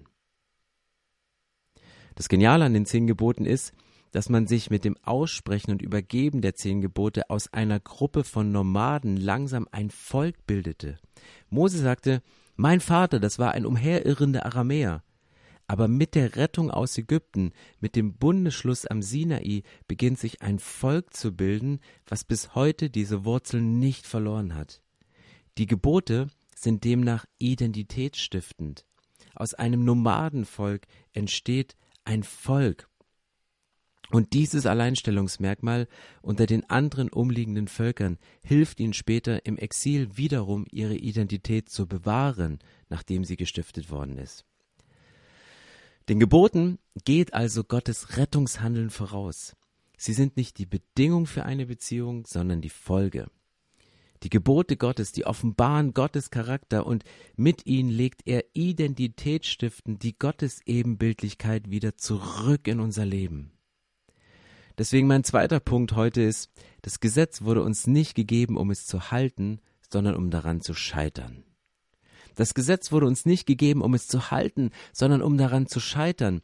Das 2.16 2.30
Geniale 2.30 2.64
an 2.64 2.74
den 2.74 2.86
zehn 2.86 3.06
Geboten 3.06 3.46
ist, 3.46 3.74
dass 4.12 4.30
man 4.30 4.48
sich 4.48 4.70
mit 4.70 4.86
dem 4.86 4.96
Aussprechen 5.04 5.72
und 5.72 5.82
Übergeben 5.82 6.42
der 6.42 6.56
zehn 6.56 6.80
Gebote 6.80 7.30
aus 7.30 7.52
einer 7.52 7.82
Gruppe 7.82 8.24
von 8.24 8.54
Nomaden 8.54 9.18
langsam 9.18 9.68
ein 9.72 9.90
Volk 9.90 10.48
bildete. 10.48 10.98
Mose 11.50 11.80
sagte, 11.80 12.24
mein 12.56 12.80
Vater, 12.80 13.20
das 13.20 13.38
war 13.38 13.52
ein 13.52 13.66
umherirrender 13.66 14.46
Aramäer. 14.46 15.04
Aber 15.68 15.90
mit 15.90 16.16
der 16.16 16.38
Rettung 16.38 16.72
aus 16.72 16.98
Ägypten, 16.98 17.52
mit 17.82 17.98
dem 17.98 18.16
Bundesschluss 18.16 18.86
am 18.86 19.02
Sinai, 19.02 19.64
beginnt 19.88 20.18
sich 20.18 20.42
ein 20.42 20.60
Volk 20.60 21.14
zu 21.14 21.36
bilden, 21.36 21.82
was 22.06 22.24
bis 22.24 22.56
heute 22.56 22.90
diese 22.90 23.26
Wurzeln 23.26 23.78
nicht 23.78 24.08
verloren 24.08 24.56
hat. 24.56 24.82
Die 25.58 25.68
Gebote 25.68 26.28
sind 26.56 26.86
demnach 26.86 27.26
identitätsstiftend. 27.38 28.86
Aus 29.36 29.54
einem 29.54 29.84
Nomadenvolk 29.84 30.88
entsteht 31.12 31.76
ein 32.06 32.24
Volk. 32.24 32.90
Und 34.10 34.32
dieses 34.32 34.66
Alleinstellungsmerkmal 34.66 35.88
unter 36.22 36.46
den 36.46 36.70
anderen 36.70 37.10
umliegenden 37.10 37.68
Völkern 37.68 38.18
hilft 38.42 38.80
ihnen 38.80 38.94
später 38.94 39.46
im 39.46 39.58
Exil 39.58 40.16
wiederum 40.16 40.66
ihre 40.72 40.96
Identität 40.96 41.68
zu 41.68 41.88
bewahren, 41.88 42.60
nachdem 42.88 43.26
sie 43.26 43.36
gestiftet 43.36 43.92
worden 43.92 44.18
ist. 44.18 44.46
Den 46.10 46.20
Geboten 46.20 46.80
geht 47.04 47.34
also 47.34 47.66
Gottes 47.66 48.16
Rettungshandeln 48.16 48.90
voraus. 48.90 49.58
Sie 49.98 50.14
sind 50.14 50.38
nicht 50.38 50.58
die 50.58 50.66
Bedingung 50.66 51.26
für 51.26 51.44
eine 51.44 51.66
Beziehung, 51.66 52.26
sondern 52.26 52.62
die 52.62 52.70
Folge. 52.70 53.30
Die 54.24 54.30
Gebote 54.30 54.78
Gottes, 54.78 55.12
die 55.12 55.26
offenbaren 55.26 55.94
Gottes 55.94 56.32
Charakter 56.32 56.88
und 56.88 57.04
mit 57.36 57.66
ihnen 57.66 57.90
legt 57.90 58.22
er 58.26 58.46
identitätsstiftend 58.54 60.02
die 60.02 60.18
Gottesebenbildlichkeit 60.18 61.70
wieder 61.70 61.98
zurück 61.98 62.68
in 62.68 62.80
unser 62.80 63.06
Leben. 63.06 63.52
Deswegen 64.78 65.08
mein 65.08 65.24
zweiter 65.24 65.60
Punkt 65.60 65.94
heute 65.94 66.22
ist, 66.22 66.52
das 66.84 67.00
Gesetz 67.00 67.42
wurde 67.42 67.64
uns 67.64 67.86
nicht 67.86 68.16
gegeben, 68.16 68.58
um 68.58 68.72
es 68.72 68.86
zu 68.86 69.12
halten, 69.12 69.60
sondern 69.92 70.16
um 70.16 70.32
daran 70.32 70.62
zu 70.62 70.74
scheitern. 70.74 71.44
Das 72.38 72.54
Gesetz 72.54 72.92
wurde 72.92 73.08
uns 73.08 73.26
nicht 73.26 73.48
gegeben, 73.48 73.82
um 73.82 73.96
es 73.96 74.08
zu 74.08 74.30
halten, 74.30 74.70
sondern 74.94 75.24
um 75.24 75.38
daran 75.38 75.66
zu 75.66 75.80
scheitern. 75.80 76.42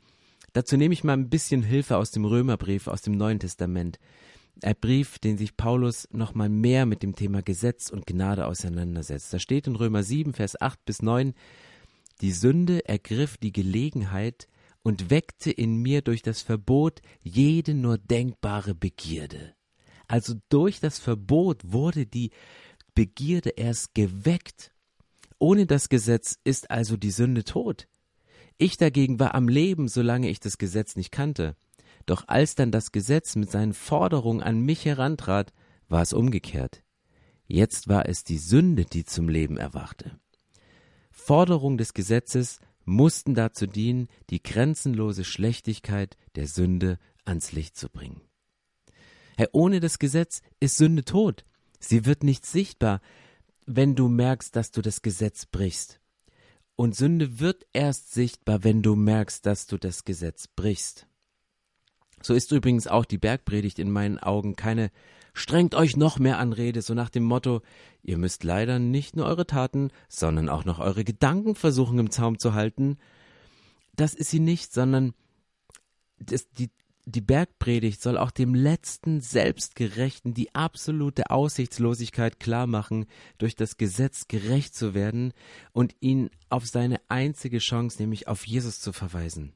Dazu 0.51 0.75
nehme 0.75 0.93
ich 0.93 1.03
mal 1.03 1.13
ein 1.13 1.29
bisschen 1.29 1.61
Hilfe 1.61 1.97
aus 1.97 2.09
dem 2.09 2.25
Römerbrief, 2.25 2.87
aus 2.87 3.03
dem 3.03 3.15
Neuen 3.15 3.39
Testament. 3.39 3.99
Ein 4.63 4.75
Brief, 4.81 5.19
den 5.19 5.37
sich 5.37 5.55
Paulus 5.55 6.07
nochmal 6.11 6.49
mehr 6.49 6.87
mit 6.87 7.03
dem 7.03 7.15
Thema 7.15 7.43
Gesetz 7.43 7.91
und 7.91 8.07
Gnade 8.07 8.47
auseinandersetzt. 8.47 9.31
Da 9.33 9.39
steht 9.39 9.67
in 9.67 9.75
Römer 9.75 10.01
7, 10.01 10.33
Vers 10.33 10.59
8 10.59 10.83
bis 10.83 11.03
9, 11.03 11.33
die 12.21 12.31
Sünde 12.31 12.87
ergriff 12.87 13.37
die 13.37 13.51
Gelegenheit 13.51 14.47
und 14.81 15.11
weckte 15.11 15.51
in 15.51 15.77
mir 15.77 16.01
durch 16.01 16.23
das 16.23 16.41
Verbot 16.41 17.01
jede 17.21 17.75
nur 17.75 17.99
denkbare 17.99 18.73
Begierde. 18.73 19.53
Also 20.07 20.35
durch 20.49 20.79
das 20.79 20.99
Verbot 20.99 21.61
wurde 21.63 22.07
die 22.07 22.31
Begierde 22.95 23.51
erst 23.51 23.95
geweckt. 23.95 24.72
Ohne 25.43 25.65
das 25.65 25.89
Gesetz 25.89 26.39
ist 26.45 26.71
also 26.71 26.95
die 26.95 27.11
Sünde 27.11 27.43
tot. 27.43 27.89
Ich 28.57 28.77
dagegen 28.77 29.19
war 29.19 29.35
am 29.35 29.49
Leben, 29.49 29.89
solange 29.89 30.29
ich 30.29 30.39
das 30.39 30.57
Gesetz 30.57 30.95
nicht 30.95 31.11
kannte. 31.11 31.57
Doch 32.05 32.29
als 32.29 32.55
dann 32.55 32.71
das 32.71 32.93
Gesetz 32.93 33.35
mit 33.35 33.51
seinen 33.51 33.73
Forderungen 33.73 34.41
an 34.41 34.61
mich 34.61 34.85
herantrat, 34.85 35.51
war 35.89 36.01
es 36.01 36.13
umgekehrt. 36.13 36.81
Jetzt 37.45 37.89
war 37.89 38.07
es 38.07 38.23
die 38.23 38.37
Sünde, 38.37 38.85
die 38.85 39.03
zum 39.03 39.27
Leben 39.27 39.57
erwachte. 39.57 40.17
Forderungen 41.11 41.77
des 41.77 41.93
Gesetzes 41.93 42.61
mussten 42.85 43.35
dazu 43.35 43.67
dienen, 43.67 44.07
die 44.29 44.41
grenzenlose 44.41 45.25
Schlechtigkeit 45.25 46.15
der 46.35 46.47
Sünde 46.47 46.99
ans 47.25 47.51
Licht 47.51 47.75
zu 47.75 47.89
bringen. 47.89 48.21
Herr, 49.35 49.49
ohne 49.51 49.81
das 49.81 49.99
Gesetz 49.99 50.41
ist 50.61 50.77
Sünde 50.77 51.03
tot. 51.03 51.43
Sie 51.81 52.05
wird 52.05 52.23
nicht 52.23 52.45
sichtbar, 52.45 53.01
wenn 53.65 53.95
du 53.95 54.07
merkst, 54.07 54.55
dass 54.55 54.71
du 54.71 54.81
das 54.81 55.01
Gesetz 55.01 55.45
brichst. 55.45 55.99
Und 56.75 56.95
Sünde 56.95 57.39
wird 57.39 57.65
erst 57.73 58.13
sichtbar, 58.13 58.63
wenn 58.63 58.81
du 58.81 58.95
merkst, 58.95 59.45
dass 59.45 59.67
du 59.67 59.77
das 59.77 60.05
Gesetz 60.05 60.47
brichst. 60.47 61.07
So 62.21 62.33
ist 62.33 62.51
übrigens 62.51 62.87
auch 62.87 63.05
die 63.05 63.17
Bergpredigt 63.17 63.79
in 63.79 63.91
meinen 63.91 64.17
Augen 64.17 64.55
keine 64.55 64.91
strengt 65.33 65.75
euch 65.75 65.97
noch 65.97 66.19
mehr 66.19 66.37
an 66.37 66.53
Rede, 66.53 66.81
so 66.81 66.93
nach 66.93 67.09
dem 67.09 67.23
Motto, 67.23 67.61
ihr 68.03 68.17
müsst 68.17 68.43
leider 68.43 68.79
nicht 68.79 69.15
nur 69.15 69.25
eure 69.25 69.47
Taten, 69.47 69.89
sondern 70.07 70.47
auch 70.47 70.63
noch 70.63 70.79
eure 70.79 71.03
Gedanken 71.03 71.55
versuchen 71.55 71.99
im 71.99 72.11
Zaum 72.11 72.39
zu 72.39 72.53
halten. 72.53 72.97
Das 73.95 74.13
ist 74.13 74.29
sie 74.29 74.39
nicht, 74.39 74.73
sondern 74.73 75.13
das, 76.19 76.49
die 76.51 76.69
die 77.05 77.21
Bergpredigt 77.21 78.01
soll 78.01 78.17
auch 78.17 78.31
dem 78.31 78.55
letzten 78.55 79.19
Selbstgerechten 79.19 80.33
die 80.33 80.55
absolute 80.55 81.29
Aussichtslosigkeit 81.29 82.39
klarmachen, 82.39 83.05
durch 83.37 83.55
das 83.55 83.77
Gesetz 83.77 84.27
gerecht 84.27 84.75
zu 84.75 84.93
werden 84.93 85.33
und 85.73 85.95
ihn 85.99 86.29
auf 86.49 86.65
seine 86.65 87.01
einzige 87.09 87.59
Chance, 87.59 88.01
nämlich 88.01 88.27
auf 88.27 88.45
Jesus 88.47 88.79
zu 88.79 88.93
verweisen. 88.93 89.53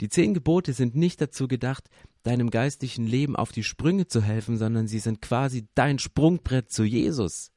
Die 0.00 0.08
zehn 0.08 0.34
Gebote 0.34 0.72
sind 0.72 0.96
nicht 0.96 1.20
dazu 1.20 1.46
gedacht, 1.46 1.88
deinem 2.22 2.50
geistlichen 2.50 3.06
Leben 3.06 3.36
auf 3.36 3.52
die 3.52 3.64
Sprünge 3.64 4.06
zu 4.06 4.22
helfen, 4.22 4.56
sondern 4.58 4.88
sie 4.88 4.98
sind 4.98 5.22
quasi 5.22 5.68
dein 5.74 5.98
Sprungbrett 5.98 6.70
zu 6.70 6.84
Jesus. 6.84 7.51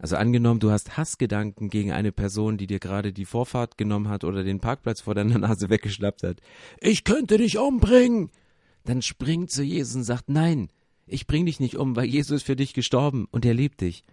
Also 0.00 0.16
angenommen, 0.16 0.60
du 0.60 0.70
hast 0.70 0.96
Hassgedanken 0.96 1.68
gegen 1.68 1.92
eine 1.92 2.10
Person, 2.10 2.56
die 2.56 2.66
dir 2.66 2.78
gerade 2.78 3.12
die 3.12 3.26
Vorfahrt 3.26 3.76
genommen 3.76 4.08
hat 4.08 4.24
oder 4.24 4.42
den 4.42 4.58
Parkplatz 4.58 5.02
vor 5.02 5.14
deiner 5.14 5.38
Nase 5.38 5.68
weggeschnappt 5.70 6.22
hat. 6.22 6.40
Ich 6.80 7.04
könnte 7.04 7.36
dich 7.36 7.58
umbringen! 7.58 8.30
Dann 8.84 9.02
spring 9.02 9.46
zu 9.46 9.62
Jesus 9.62 9.94
und 9.94 10.04
sagt, 10.04 10.30
nein, 10.30 10.70
ich 11.06 11.26
bring 11.26 11.44
dich 11.44 11.60
nicht 11.60 11.76
um, 11.76 11.96
weil 11.96 12.06
Jesus 12.06 12.38
ist 12.38 12.46
für 12.46 12.56
dich 12.56 12.72
gestorben 12.72 13.28
und 13.30 13.44
er 13.44 13.52
liebt 13.52 13.82
dich. 13.82 14.04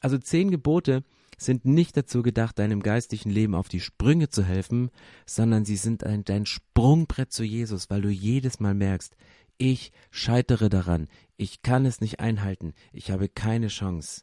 Also 0.00 0.18
zehn 0.18 0.50
Gebote 0.50 1.04
sind 1.38 1.64
nicht 1.64 1.96
dazu 1.96 2.22
gedacht, 2.22 2.58
deinem 2.58 2.82
geistlichen 2.82 3.30
Leben 3.30 3.54
auf 3.54 3.68
die 3.68 3.80
Sprünge 3.80 4.30
zu 4.30 4.42
helfen, 4.42 4.90
sondern 5.26 5.64
sie 5.64 5.76
sind 5.76 6.02
ein, 6.02 6.24
dein 6.24 6.44
Sprungbrett 6.44 7.32
zu 7.32 7.44
Jesus, 7.44 7.88
weil 7.88 8.02
du 8.02 8.08
jedes 8.08 8.58
Mal 8.58 8.74
merkst, 8.74 9.16
ich 9.58 9.92
scheitere 10.10 10.68
daran, 10.68 11.08
ich 11.36 11.62
kann 11.62 11.86
es 11.86 12.00
nicht 12.00 12.18
einhalten, 12.18 12.74
ich 12.92 13.12
habe 13.12 13.28
keine 13.28 13.68
Chance. 13.68 14.22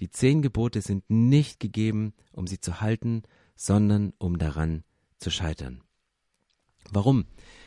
Die 0.00 0.10
zehn 0.10 0.40
Gebote 0.40 0.80
sind 0.80 1.04
nicht 1.10 1.60
gegeben, 1.60 2.14
um 2.32 2.46
sie 2.46 2.58
zu 2.58 2.80
halten, 2.80 3.22
sondern 3.54 4.14
um 4.18 4.38
daran 4.38 4.82
zu 5.18 5.30
scheitern. 5.30 5.82
Warum? 6.90 7.26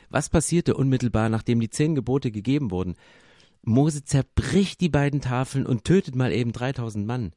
Was 0.09 0.29
passierte 0.29 0.75
unmittelbar, 0.75 1.29
nachdem 1.29 1.59
die 1.59 1.69
zehn 1.69 1.93
Gebote 1.93 2.31
gegeben 2.31 2.71
wurden? 2.71 2.95
Mose 3.61 4.03
zerbricht 4.03 4.81
die 4.81 4.89
beiden 4.89 5.21
Tafeln 5.21 5.67
und 5.67 5.83
tötet 5.83 6.15
mal 6.15 6.31
eben 6.31 6.51
3000 6.51 7.05
Mann. 7.05 7.33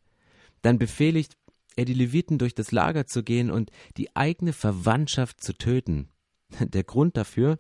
Dann 0.63 0.79
befehligt 0.79 1.37
er 1.77 1.85
die 1.85 1.95
Leviten 1.95 2.39
durch 2.39 2.55
das 2.55 2.73
Lager 2.73 3.07
zu 3.07 3.23
gehen 3.23 3.51
und 3.51 3.71
die 3.99 4.17
eigene 4.17 4.55
Verwandtschaft 4.55 5.43
zu 5.43 5.53
töten. 5.53 6.09
Der 6.59 6.85
Grund 6.85 7.19
dafür? 7.19 7.59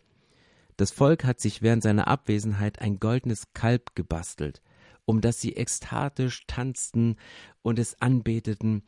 Das 0.78 0.90
Volk 0.90 1.25
hat 1.25 1.40
sich 1.40 1.61
während 1.61 1.83
seiner 1.83 2.09
Abwesenheit 2.09 2.81
ein 2.81 2.99
goldenes 2.99 3.52
Kalb 3.52 3.95
gebastelt 3.95 4.62
um 5.07 5.23
das 5.23 5.41
sie 5.41 5.57
ekstatisch 5.57 6.45
tanzten 6.47 7.17
und 7.63 7.79
es 7.79 8.01
anbeteten. 8.03 8.83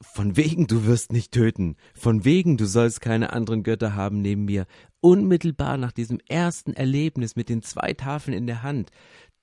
Von 0.00 0.36
wegen, 0.36 0.66
du 0.66 0.86
wirst 0.86 1.12
nicht 1.12 1.32
töten, 1.32 1.76
von 1.94 2.24
wegen, 2.24 2.56
du 2.56 2.66
sollst 2.66 3.00
keine 3.00 3.32
anderen 3.32 3.62
Götter 3.62 3.94
haben 3.94 4.22
neben 4.22 4.44
mir. 4.44 4.66
Unmittelbar 5.00 5.76
nach 5.76 5.92
diesem 5.92 6.20
ersten 6.28 6.72
Erlebnis 6.72 7.36
mit 7.36 7.48
den 7.48 7.62
zwei 7.62 7.94
Tafeln 7.94 8.36
in 8.36 8.46
der 8.46 8.62
Hand, 8.62 8.90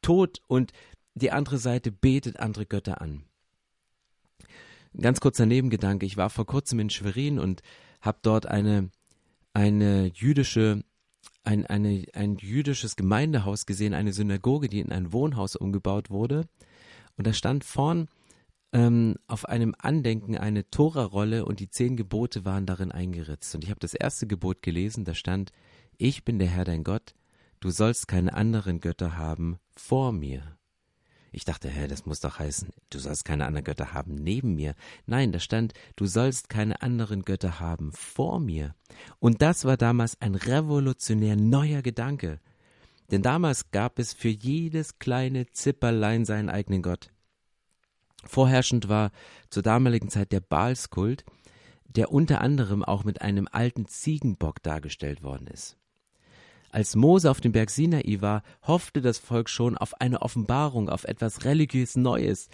Tod 0.02 0.42
und 0.48 0.72
die 1.14 1.32
andere 1.32 1.58
Seite 1.58 1.92
betet 1.92 2.40
andere 2.40 2.66
Götter 2.66 3.02
an. 3.02 3.24
Ganz 4.98 5.20
kurzer 5.20 5.46
Nebengedanke, 5.46 6.06
ich 6.06 6.18
war 6.18 6.30
vor 6.30 6.46
kurzem 6.46 6.80
in 6.80 6.90
Schwerin 6.90 7.38
und 7.38 7.62
habe 8.02 8.20
dort 8.22 8.46
eine, 8.46 8.90
eine 9.54 10.12
jüdische 10.14 10.84
ein, 11.46 11.66
eine, 11.66 12.06
ein 12.14 12.38
jüdisches 12.38 12.96
Gemeindehaus 12.96 13.66
gesehen, 13.66 13.94
eine 13.94 14.14
Synagoge, 14.14 14.68
die 14.68 14.80
in 14.80 14.92
ein 14.92 15.14
Wohnhaus 15.14 15.56
umgebaut 15.56 16.10
wurde. 16.10 16.48
Und 17.18 17.28
da 17.28 17.34
stand 17.34 17.64
vorn 17.64 18.08
ähm, 18.74 19.16
auf 19.28 19.46
einem 19.48 19.74
Andenken 19.78 20.38
eine 20.38 20.70
Tora-Rolle 20.70 21.46
und 21.46 21.60
die 21.60 21.70
zehn 21.70 21.96
Gebote 21.96 22.46
waren 22.46 22.66
darin 22.66 22.92
eingeritzt. 22.92 23.56
Und 23.56 23.64
ich 23.64 23.70
habe 23.70 23.80
das 23.80 23.94
erste 23.94 24.28
Gebot 24.28 24.62
gelesen, 24.62 25.06
da 25.06 25.14
stand, 25.14 25.52
ich 25.98 26.26
bin 26.26 26.40
der 26.40 26.50
Herr 26.50 26.66
dein 26.66 26.84
Gott, 26.84 27.14
du 27.60 27.70
sollst 27.70 28.08
keine 28.08 28.34
anderen 28.34 28.82
Götter 28.82 29.18
haben 29.18 29.58
vor 29.76 30.12
mir. 30.12 30.58
Ich 31.36 31.44
dachte, 31.44 31.68
hä, 31.68 31.88
das 31.88 32.06
muss 32.06 32.22
doch 32.22 32.40
heißen, 32.40 32.70
du 32.90 32.98
sollst 32.98 33.26
keine 33.26 33.46
anderen 33.46 33.66
Götter 33.66 33.94
haben 33.94 34.16
neben 34.16 34.56
mir. 34.56 34.74
Nein, 35.06 35.34
da 35.34 35.40
stand, 35.40 35.74
du 35.98 36.06
sollst 36.06 36.48
keine 36.48 36.82
anderen 36.82 37.24
Götter 37.24 37.60
haben 37.60 37.92
vor 37.92 38.40
mir. 38.40 38.74
Und 39.20 39.42
das 39.42 39.66
war 39.66 39.76
damals 39.76 40.22
ein 40.22 40.36
revolutionär 40.36 41.36
neuer 41.36 41.82
Gedanke. 41.82 42.40
Denn 43.12 43.22
damals 43.22 43.72
gab 43.72 44.00
es 44.00 44.14
für 44.14 44.30
jedes 44.30 44.98
kleine 44.98 45.46
Zipperlein 45.48 46.24
seinen 46.24 46.50
eigenen 46.50 46.82
Gott. 46.82 47.12
Vorherrschend 48.24 48.88
war 48.88 49.12
zur 49.50 49.62
damaligen 49.62 50.08
Zeit 50.08 50.32
der 50.32 50.40
Baalskult, 50.40 51.26
der 51.84 52.14
unter 52.14 52.40
anderem 52.40 52.82
auch 52.82 53.04
mit 53.04 53.22
einem 53.22 53.50
alten 53.52 53.90
Ziegenbock 53.90 54.64
dargestellt 54.64 55.22
worden 55.22 55.48
ist. 55.48 55.76
Als 56.76 56.98
Mose 56.98 57.32
auf 57.32 57.40
dem 57.40 57.54
Berg 57.54 57.70
Sinai 57.70 58.18
war, 58.20 58.44
hoffte 58.64 59.00
das 59.00 59.18
Volk 59.18 59.50
schon 59.50 59.78
auf 59.78 60.02
eine 60.02 60.22
Offenbarung, 60.22 60.90
auf 60.90 61.06
etwas 61.06 61.46
religiös 61.46 61.96
Neues. 61.96 62.50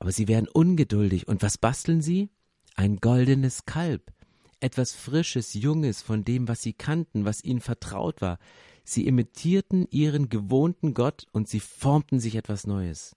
Aber 0.00 0.10
sie 0.10 0.26
werden 0.26 0.48
ungeduldig. 0.48 1.28
Und 1.28 1.42
was 1.42 1.58
basteln 1.58 2.00
sie? 2.00 2.28
Ein 2.74 2.96
goldenes 2.96 3.64
Kalb. 3.64 4.12
Etwas 4.58 4.94
Frisches, 4.94 5.54
Junges 5.54 6.02
von 6.02 6.24
dem, 6.24 6.48
was 6.48 6.60
sie 6.60 6.72
kannten, 6.72 7.24
was 7.24 7.44
ihnen 7.44 7.60
vertraut 7.60 8.20
war. 8.20 8.40
Sie 8.82 9.06
imitierten 9.06 9.86
ihren 9.92 10.28
gewohnten 10.28 10.92
Gott 10.92 11.28
und 11.30 11.46
sie 11.46 11.60
formten 11.60 12.18
sich 12.18 12.34
etwas 12.34 12.66
Neues. 12.66 13.14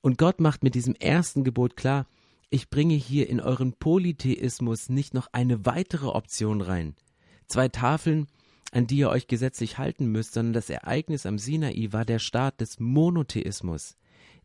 Und 0.00 0.18
Gott 0.18 0.40
macht 0.40 0.64
mit 0.64 0.74
diesem 0.74 0.96
ersten 0.96 1.44
Gebot 1.44 1.76
klar, 1.76 2.08
ich 2.48 2.70
bringe 2.70 2.94
hier 2.94 3.30
in 3.30 3.38
euren 3.38 3.74
Polytheismus 3.74 4.88
nicht 4.88 5.14
noch 5.14 5.28
eine 5.30 5.64
weitere 5.64 6.08
Option 6.08 6.60
rein. 6.60 6.96
Zwei 7.46 7.68
Tafeln, 7.68 8.26
an 8.70 8.86
die 8.86 8.98
ihr 8.98 9.10
euch 9.10 9.26
gesetzlich 9.26 9.78
halten 9.78 10.06
müsst, 10.06 10.34
sondern 10.34 10.52
das 10.52 10.70
Ereignis 10.70 11.26
am 11.26 11.38
Sinai 11.38 11.88
war 11.90 12.04
der 12.04 12.18
Start 12.18 12.60
des 12.60 12.78
Monotheismus. 12.78 13.96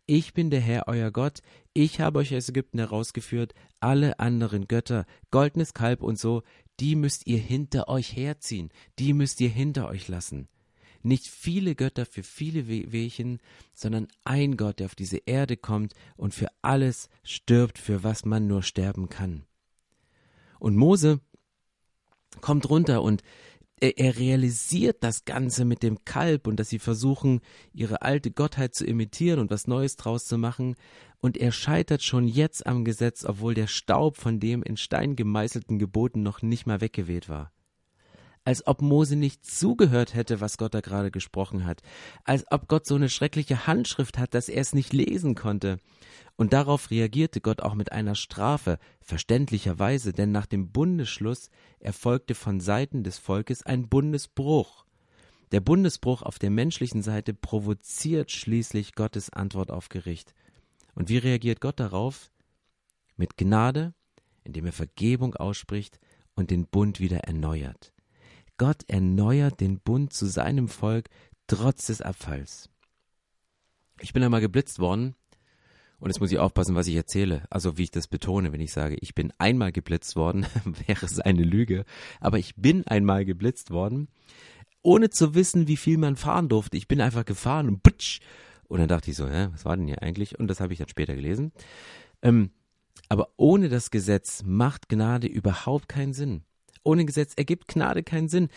Ich 0.07 0.33
bin 0.33 0.49
der 0.51 0.61
Herr, 0.61 0.87
euer 0.87 1.11
Gott, 1.11 1.41
ich 1.73 1.99
habe 1.99 2.19
euch 2.19 2.35
aus 2.35 2.49
Ägypten 2.49 2.77
herausgeführt, 2.77 3.53
alle 3.79 4.19
anderen 4.19 4.67
Götter, 4.67 5.05
goldenes 5.31 5.73
Kalb 5.73 6.03
und 6.03 6.19
so, 6.19 6.43
die 6.79 6.95
müsst 6.95 7.25
ihr 7.25 7.39
hinter 7.39 7.87
euch 7.87 8.15
herziehen, 8.15 8.69
die 8.99 9.13
müsst 9.13 9.41
ihr 9.41 9.49
hinter 9.49 9.87
euch 9.87 10.07
lassen. 10.07 10.47
Nicht 11.01 11.27
viele 11.27 11.75
Götter 11.75 12.05
für 12.05 12.23
viele 12.23 12.67
Wehchen, 12.67 13.39
sondern 13.73 14.07
ein 14.23 14.57
Gott, 14.57 14.79
der 14.79 14.87
auf 14.87 14.95
diese 14.95 15.17
Erde 15.17 15.55
kommt 15.55 15.93
und 16.17 16.33
für 16.33 16.47
alles 16.63 17.09
stirbt, 17.23 17.77
für 17.77 18.03
was 18.03 18.25
man 18.25 18.47
nur 18.47 18.63
sterben 18.63 19.07
kann. 19.07 19.43
Und 20.59 20.75
Mose 20.75 21.19
kommt 22.41 22.69
runter 22.69 23.03
und 23.03 23.21
er, 23.79 23.97
er 23.97 24.17
realisiert 24.17 24.97
das 25.01 25.25
Ganze 25.25 25.65
mit 25.65 25.83
dem 25.83 26.03
Kalb 26.05 26.47
und 26.47 26.59
dass 26.59 26.69
sie 26.69 26.79
versuchen, 26.79 27.41
ihre 27.73 28.01
alte 28.01 28.31
Gottheit 28.31 28.73
zu 28.73 28.85
imitieren 28.85 29.39
und 29.39 29.51
was 29.51 29.67
Neues 29.67 29.95
draus 29.95 30.25
zu 30.25 30.37
machen. 30.37 30.75
Und 31.19 31.37
er 31.37 31.51
scheitert 31.51 32.03
schon 32.03 32.27
jetzt 32.27 32.65
am 32.67 32.85
Gesetz, 32.85 33.25
obwohl 33.25 33.53
der 33.53 33.67
Staub 33.67 34.17
von 34.17 34.39
dem 34.39 34.63
in 34.63 34.77
Stein 34.77 35.15
gemeißelten 35.15 35.79
Geboten 35.79 36.23
noch 36.23 36.41
nicht 36.41 36.65
mal 36.67 36.81
weggeweht 36.81 37.29
war 37.29 37.51
als 38.45 38.65
ob 38.67 38.81
Mose 38.81 39.15
nicht 39.15 39.43
zugehört 39.43 40.13
hätte, 40.13 40.39
was 40.39 40.57
Gott 40.57 40.75
da 40.75 40.81
gerade 40.81 41.11
gesprochen 41.11 41.65
hat, 41.65 41.81
als 42.23 42.45
ob 42.51 42.67
Gott 42.67 42.85
so 42.85 42.95
eine 42.95 43.09
schreckliche 43.09 43.67
Handschrift 43.67 44.19
hat, 44.19 44.33
dass 44.35 44.49
er 44.49 44.61
es 44.61 44.73
nicht 44.73 44.93
lesen 44.93 45.33
konnte. 45.33 45.79
Und 46.37 46.51
darauf 46.51 46.91
reagierte 46.91 47.39
Gott 47.39 47.61
auch 47.61 47.75
mit 47.75 47.91
einer 47.91 48.15
Strafe, 48.15 48.77
verständlicherweise, 48.99 50.11
denn 50.11 50.31
nach 50.31 50.45
dem 50.45 50.71
Bundesschluss 50.71 51.49
erfolgte 51.79 52.35
von 52.35 52.59
Seiten 52.59 53.03
des 53.03 53.17
Volkes 53.17 53.63
ein 53.63 53.87
Bundesbruch. 53.87 54.85
Der 55.51 55.61
Bundesbruch 55.61 56.23
auf 56.23 56.37
der 56.37 56.49
menschlichen 56.49 57.01
Seite 57.01 57.33
provoziert 57.33 58.31
schließlich 58.31 58.95
Gottes 58.95 59.29
Antwort 59.29 59.71
auf 59.71 59.87
Gericht. 59.87 60.33
Und 60.93 61.07
wie 61.07 61.17
reagiert 61.17 61.61
Gott 61.61 61.79
darauf? 61.79 62.31
Mit 63.15 63.37
Gnade, 63.37 63.93
indem 64.43 64.65
er 64.65 64.73
Vergebung 64.73 65.35
ausspricht 65.35 65.99
und 66.35 66.51
den 66.51 66.67
Bund 66.67 66.99
wieder 66.99 67.19
erneuert. 67.19 67.93
Gott 68.57 68.83
erneuert 68.87 69.61
den 69.61 69.79
Bund 69.79 70.11
zu 70.11 70.25
seinem 70.25 70.67
Volk 70.67 71.09
trotz 71.47 71.85
des 71.87 72.01
Abfalls. 72.01 72.69
Ich 74.01 74.11
bin 74.11 74.23
einmal 74.23 74.41
geblitzt 74.41 74.79
worden 74.79 75.15
und 75.99 76.09
jetzt 76.09 76.19
muss 76.19 76.31
ich 76.31 76.39
aufpassen, 76.39 76.75
was 76.75 76.87
ich 76.87 76.95
erzähle. 76.95 77.43
Also 77.49 77.77
wie 77.77 77.83
ich 77.83 77.91
das 77.91 78.07
betone, 78.07 78.51
wenn 78.53 78.61
ich 78.61 78.71
sage, 78.71 78.97
ich 78.99 79.15
bin 79.15 79.33
einmal 79.37 79.71
geblitzt 79.71 80.15
worden, 80.15 80.45
wäre 80.87 81.05
es 81.05 81.19
eine 81.19 81.43
Lüge. 81.43 81.85
Aber 82.19 82.37
ich 82.37 82.55
bin 82.55 82.85
einmal 82.87 83.25
geblitzt 83.25 83.71
worden, 83.71 84.07
ohne 84.81 85.09
zu 85.09 85.35
wissen, 85.35 85.67
wie 85.67 85.77
viel 85.77 85.97
man 85.97 86.15
fahren 86.15 86.49
durfte. 86.49 86.77
Ich 86.77 86.87
bin 86.87 87.01
einfach 87.01 87.25
gefahren 87.25 87.67
und 87.67 87.83
putsch. 87.83 88.19
Und 88.67 88.79
dann 88.79 88.87
dachte 88.87 89.11
ich 89.11 89.17
so, 89.17 89.27
hä, 89.29 89.49
was 89.51 89.65
war 89.65 89.77
denn 89.77 89.87
hier 89.87 90.01
eigentlich? 90.01 90.39
Und 90.39 90.47
das 90.47 90.59
habe 90.59 90.73
ich 90.73 90.79
dann 90.79 90.89
später 90.89 91.15
gelesen. 91.15 91.51
Ähm, 92.21 92.51
aber 93.09 93.29
ohne 93.37 93.69
das 93.69 93.91
Gesetz 93.91 94.43
macht 94.43 94.89
Gnade 94.89 95.27
überhaupt 95.27 95.87
keinen 95.87 96.13
Sinn 96.13 96.43
ohne 96.85 97.05
Gesetz 97.05 97.33
ergibt 97.35 97.67
Gnade 97.67 98.03
keinen 98.03 98.29
Sinn. 98.29 98.49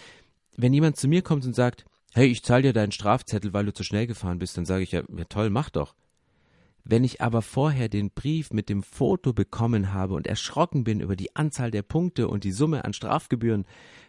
Wenn 0.56 0.72
jemand 0.72 0.96
zu 0.96 1.08
mir 1.08 1.22
kommt 1.22 1.44
und 1.44 1.54
sagt, 1.54 1.84
hey, 2.12 2.26
ich 2.26 2.44
zahle 2.44 2.62
dir 2.62 2.72
deinen 2.72 2.92
Strafzettel, 2.92 3.52
weil 3.52 3.66
du 3.66 3.72
zu 3.72 3.82
schnell 3.82 4.06
gefahren 4.06 4.38
bist, 4.38 4.56
dann 4.56 4.66
sage 4.66 4.82
ich 4.82 4.92
ja, 4.92 5.02
ja 5.16 5.24
toll, 5.24 5.50
mach 5.50 5.70
doch. 5.70 5.94
Wenn 6.90 7.04
ich 7.04 7.20
aber 7.20 7.42
vorher 7.42 7.90
den 7.90 8.10
Brief 8.10 8.50
mit 8.50 8.70
dem 8.70 8.82
Foto 8.82 9.34
bekommen 9.34 9.92
habe 9.92 10.14
und 10.14 10.26
erschrocken 10.26 10.84
bin 10.84 11.00
über 11.00 11.16
die 11.16 11.36
Anzahl 11.36 11.70
der 11.70 11.82
Punkte 11.82 12.28
und 12.28 12.44
die 12.44 12.50
Summe 12.50 12.86
an 12.86 12.94
Strafgebühren, 12.94 13.66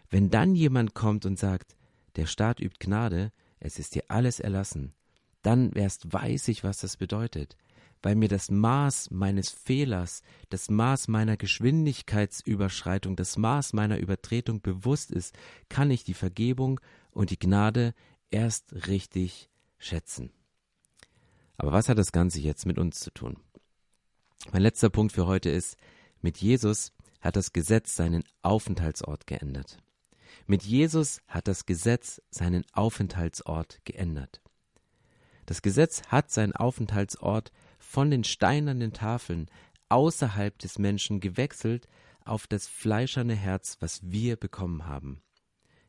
wenn 0.10 0.30
dann 0.30 0.56
jemand 0.56 0.96
kommt 0.96 1.26
und 1.26 1.38
sagt, 1.38 1.76
der 2.16 2.26
Staat 2.26 2.62
übt 2.62 2.78
Gnade, 2.80 3.34
es 3.60 3.80
ist 3.80 3.96
dir 3.96 4.06
alles 4.08 4.40
erlassen, 4.40 4.94
dann 5.42 5.74
erst 5.74 6.14
weiß 6.14 6.48
ich, 6.48 6.64
was 6.64 6.80
das 6.80 6.96
bedeutet 6.96 7.58
weil 8.02 8.16
mir 8.16 8.30
das 8.30 8.50
Maß 8.50 9.12
meines 9.12 9.50
Fehlers, 9.50 10.22
das 10.50 10.70
Maß 10.70 11.08
meiner 11.08 11.38
Geschwindigkeitsüberschreitung, 11.38 13.16
das 13.16 13.38
Maß 13.38 13.74
meiner 13.74 13.98
Übertretung 13.98 14.62
bewusst 14.62 15.12
ist, 15.12 15.36
kann 15.68 15.92
ich 15.92 16.04
die 16.04 16.14
Vergebung 16.14 16.80
und 17.12 17.30
die 17.32 17.40
Gnade 17.40 17.94
erst 18.32 18.88
richtig 18.88 19.50
schätzen. 19.78 20.32
Aber 21.60 21.74
was 21.74 21.90
hat 21.90 21.98
das 21.98 22.14
Ganze 22.14 22.40
jetzt 22.40 22.66
mit 22.66 22.80
uns 22.80 23.02
zu 23.02 23.12
tun? 23.12 23.36
Mein 24.54 24.62
letzter 24.62 24.90
Punkt 24.90 25.12
für 25.12 25.28
heute 25.28 25.50
ist, 25.50 25.76
mit 26.22 26.38
Jesus 26.38 26.94
hat 27.20 27.36
das 27.36 27.52
Gesetz 27.52 27.98
seinen 27.98 28.24
Aufenthaltsort 28.42 29.28
geändert. 29.28 29.78
Mit 30.48 30.64
Jesus 30.64 31.22
hat 31.28 31.50
das 31.50 31.66
Gesetz 31.66 32.22
seinen 32.32 32.64
Aufenthaltsort 32.72 33.82
geändert. 33.84 34.42
Das 35.48 35.62
Gesetz 35.62 36.02
hat 36.08 36.32
seinen 36.32 36.56
Aufenthaltsort 36.56 37.52
von 37.78 38.10
den 38.10 38.24
steinernen 38.24 38.94
Tafeln 38.94 39.52
außerhalb 39.90 40.58
des 40.60 40.80
Menschen 40.80 41.20
gewechselt 41.20 41.90
auf 42.24 42.48
das 42.48 42.68
fleischerne 42.68 43.36
Herz, 43.36 43.76
was 43.82 44.00
wir 44.04 44.38
bekommen 44.38 44.88
haben. 44.88 45.22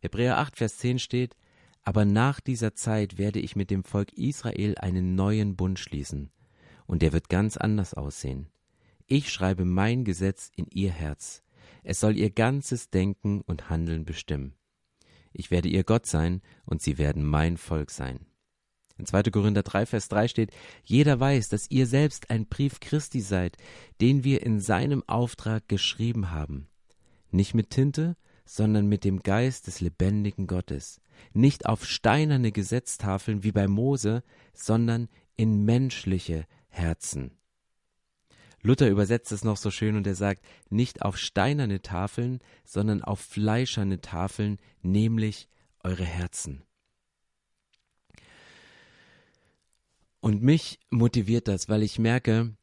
Hebräer 0.00 0.38
8, 0.38 0.56
Vers 0.56 0.78
10 0.78 0.98
steht, 0.98 1.36
aber 1.82 2.04
nach 2.04 2.40
dieser 2.40 2.74
Zeit 2.74 3.18
werde 3.18 3.40
ich 3.40 3.56
mit 3.56 3.70
dem 3.70 3.84
Volk 3.84 4.12
Israel 4.12 4.76
einen 4.78 5.14
neuen 5.14 5.56
Bund 5.56 5.78
schließen, 5.78 6.30
und 6.86 7.02
der 7.02 7.12
wird 7.12 7.28
ganz 7.28 7.56
anders 7.56 7.94
aussehen. 7.94 8.48
Ich 9.06 9.32
schreibe 9.32 9.64
mein 9.64 10.04
Gesetz 10.04 10.50
in 10.54 10.66
ihr 10.72 10.90
Herz. 10.90 11.42
Es 11.82 12.00
soll 12.00 12.16
ihr 12.16 12.30
ganzes 12.30 12.90
Denken 12.90 13.40
und 13.40 13.70
Handeln 13.70 14.04
bestimmen. 14.04 14.54
Ich 15.32 15.50
werde 15.50 15.68
ihr 15.68 15.84
Gott 15.84 16.06
sein, 16.06 16.42
und 16.64 16.82
sie 16.82 16.98
werden 16.98 17.24
mein 17.24 17.56
Volk 17.56 17.90
sein. 17.90 18.26
In 18.98 19.06
2. 19.06 19.22
Korinther 19.24 19.62
3, 19.62 19.86
Vers 19.86 20.08
3 20.08 20.28
steht, 20.28 20.52
jeder 20.84 21.18
weiß, 21.18 21.48
dass 21.48 21.70
ihr 21.70 21.86
selbst 21.86 22.28
ein 22.30 22.46
Brief 22.46 22.80
Christi 22.80 23.20
seid, 23.20 23.56
den 24.00 24.24
wir 24.24 24.42
in 24.42 24.60
seinem 24.60 25.02
Auftrag 25.08 25.68
geschrieben 25.68 26.30
haben. 26.30 26.68
Nicht 27.30 27.54
mit 27.54 27.70
Tinte, 27.70 28.16
sondern 28.50 28.88
mit 28.88 29.04
dem 29.04 29.22
Geist 29.22 29.68
des 29.68 29.80
lebendigen 29.80 30.48
Gottes. 30.48 31.00
Nicht 31.32 31.66
auf 31.66 31.84
steinerne 31.84 32.50
Gesetztafeln 32.50 33.44
wie 33.44 33.52
bei 33.52 33.68
Mose, 33.68 34.24
sondern 34.52 35.08
in 35.36 35.64
menschliche 35.64 36.46
Herzen. 36.66 37.38
Luther 38.60 38.90
übersetzt 38.90 39.30
es 39.30 39.44
noch 39.44 39.56
so 39.56 39.70
schön 39.70 39.96
und 39.96 40.04
er 40.04 40.16
sagt, 40.16 40.44
nicht 40.68 41.02
auf 41.02 41.16
steinerne 41.16 41.80
Tafeln, 41.80 42.40
sondern 42.64 43.02
auf 43.02 43.20
fleischerne 43.20 44.00
Tafeln, 44.00 44.58
nämlich 44.82 45.48
eure 45.84 46.04
Herzen. 46.04 46.64
Und 50.18 50.42
mich 50.42 50.80
motiviert 50.90 51.46
das, 51.46 51.68
weil 51.68 51.84
ich 51.84 52.00
merke, 52.00 52.56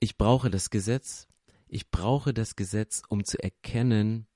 ich 0.00 0.16
brauche 0.16 0.48
das 0.48 0.70
Gesetz. 0.70 1.28
Ich 1.68 1.90
brauche 1.90 2.32
das 2.32 2.56
Gesetz, 2.56 3.02
um 3.10 3.22
zu 3.22 3.38
erkennen, 3.38 4.26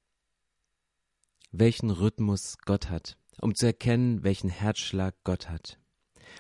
welchen 1.58 1.90
Rhythmus 1.90 2.58
Gott 2.64 2.90
hat, 2.90 3.16
um 3.40 3.54
zu 3.54 3.66
erkennen, 3.66 4.24
welchen 4.24 4.50
Herzschlag 4.50 5.14
Gott 5.24 5.48
hat. 5.48 5.78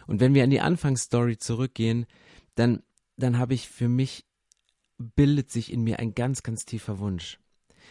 Und 0.06 0.20
wenn 0.20 0.34
wir 0.34 0.44
an 0.44 0.50
die 0.50 0.60
Anfangsstory 0.60 1.38
zurückgehen, 1.38 2.06
dann, 2.56 2.82
dann 3.16 3.38
habe 3.38 3.54
ich 3.54 3.68
für 3.68 3.88
mich, 3.88 4.24
bildet 4.98 5.50
sich 5.50 5.72
in 5.72 5.82
mir 5.82 5.98
ein 5.98 6.14
ganz, 6.14 6.42
ganz 6.42 6.64
tiefer 6.64 6.98
Wunsch. 6.98 7.38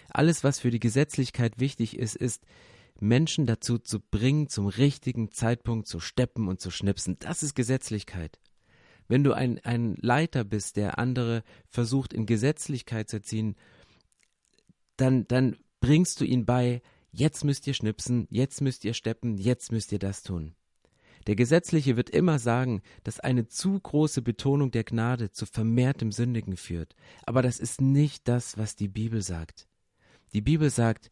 Alles, 0.10 0.44
was 0.44 0.60
für 0.60 0.72
die 0.72 0.80
Gesetzlichkeit 0.80 1.60
wichtig 1.60 1.98
ist, 1.98 2.16
ist, 2.16 2.46
Menschen 3.00 3.46
dazu 3.46 3.80
zu 3.80 4.00
bringen, 4.00 4.50
zum 4.50 4.68
richtigen 4.68 5.32
Zeitpunkt 5.32 5.88
zu 5.88 6.00
steppen 6.00 6.48
und 6.48 6.62
zu 6.62 6.72
schnipsen. 6.72 7.18
Das 7.20 7.44
ist 7.44 7.56
Gesetzlichkeit. 7.56 8.40
Wenn 9.08 9.24
du 9.24 9.34
ein, 9.34 9.60
ein 9.64 9.96
Leiter 10.00 10.44
bist, 10.44 10.78
der 10.78 10.98
andere 11.00 11.44
versucht 11.68 12.14
in 12.14 12.26
Gesetzlichkeit 12.26 13.10
zu 13.10 13.18
erziehen, 13.18 13.56
dann, 14.96 15.28
dann 15.28 15.58
bringst 15.82 16.22
du 16.22 16.26
ihn 16.26 16.46
bei, 16.46 16.82
jetzt 17.14 17.46
müsst 17.46 17.66
ihr 17.68 17.74
schnipsen, 17.74 18.28
jetzt 18.30 18.60
müsst 18.60 18.84
ihr 18.84 18.94
steppen, 18.94 19.38
jetzt 19.38 19.72
müsst 19.72 19.92
ihr 19.94 20.00
das 20.00 20.24
tun. 20.24 20.56
Der 21.28 21.36
Gesetzliche 21.36 21.96
wird 21.96 22.10
immer 22.10 22.38
sagen, 22.38 22.82
dass 23.06 23.22
eine 23.22 23.48
zu 23.48 23.80
große 23.80 24.22
Betonung 24.22 24.72
der 24.72 24.84
Gnade 24.84 25.32
zu 25.32 25.46
vermehrtem 25.46 26.12
Sündigen 26.12 26.58
führt. 26.58 26.96
Aber 27.26 27.42
das 27.42 27.60
ist 27.60 27.80
nicht 27.80 28.28
das, 28.28 28.58
was 28.58 28.76
die 28.76 28.90
Bibel 28.90 29.22
sagt. 29.22 29.68
Die 30.34 30.42
Bibel 30.42 30.70
sagt, 30.70 31.12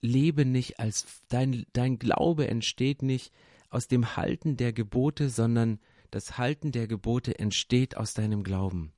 lebe 0.00 0.46
nicht 0.46 0.78
als 0.78 1.04
dein, 1.28 1.66
dein 1.74 1.98
Glaube 1.98 2.48
entsteht 2.48 3.02
nicht 3.02 3.32
aus 3.68 3.88
dem 3.88 4.16
Halten 4.16 4.56
der 4.56 4.72
Gebote, 4.72 5.28
sondern 5.28 5.80
das 6.10 6.38
Halten 6.38 6.72
der 6.72 6.86
Gebote 6.86 7.38
entsteht 7.38 7.96
aus 7.96 8.14
deinem 8.14 8.42
Glauben. 8.42 8.92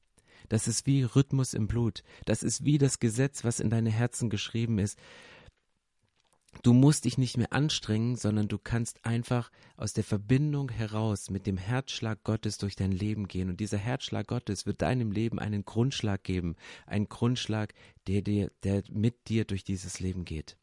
Das 0.49 0.69
ist 0.69 0.87
wie 0.87 1.03
Rhythmus 1.03 1.53
im 1.55 1.67
Blut. 1.67 2.05
Das 2.25 2.43
ist 2.43 2.65
wie 2.65 2.79
das 2.79 3.01
Gesetz, 3.01 3.45
was 3.45 3.61
in 3.61 3.71
deine 3.71 3.91
Herzen 3.91 4.31
geschrieben 4.31 4.79
ist. 4.79 4.99
Du 6.63 6.73
musst 6.73 7.05
dich 7.05 7.19
nicht 7.19 7.37
mehr 7.37 7.53
anstrengen, 7.53 8.17
sondern 8.17 8.49
du 8.49 8.59
kannst 8.59 9.05
einfach 9.05 9.51
aus 9.77 9.93
der 9.93 10.03
Verbindung 10.03 10.71
heraus 10.71 11.31
mit 11.31 11.47
dem 11.47 11.57
Herzschlag 11.57 12.25
Gottes 12.25 12.59
durch 12.59 12.75
dein 12.75 12.91
Leben 12.91 13.29
gehen. 13.29 13.49
Und 13.49 13.61
dieser 13.61 13.79
Herzschlag 13.79 14.27
Gottes 14.27 14.67
wird 14.67 14.83
deinem 14.83 15.13
Leben 15.13 15.39
einen 15.39 15.65
Grundschlag 15.65 16.25
geben. 16.25 16.57
Einen 16.87 17.09
Grundschlag, 17.09 17.75
der, 18.07 18.23
dir, 18.23 18.51
der 18.65 18.83
mit 18.91 19.29
dir 19.29 19.45
durch 19.45 19.63
dieses 19.63 20.01
Leben 20.01 20.25
geht. 20.25 20.57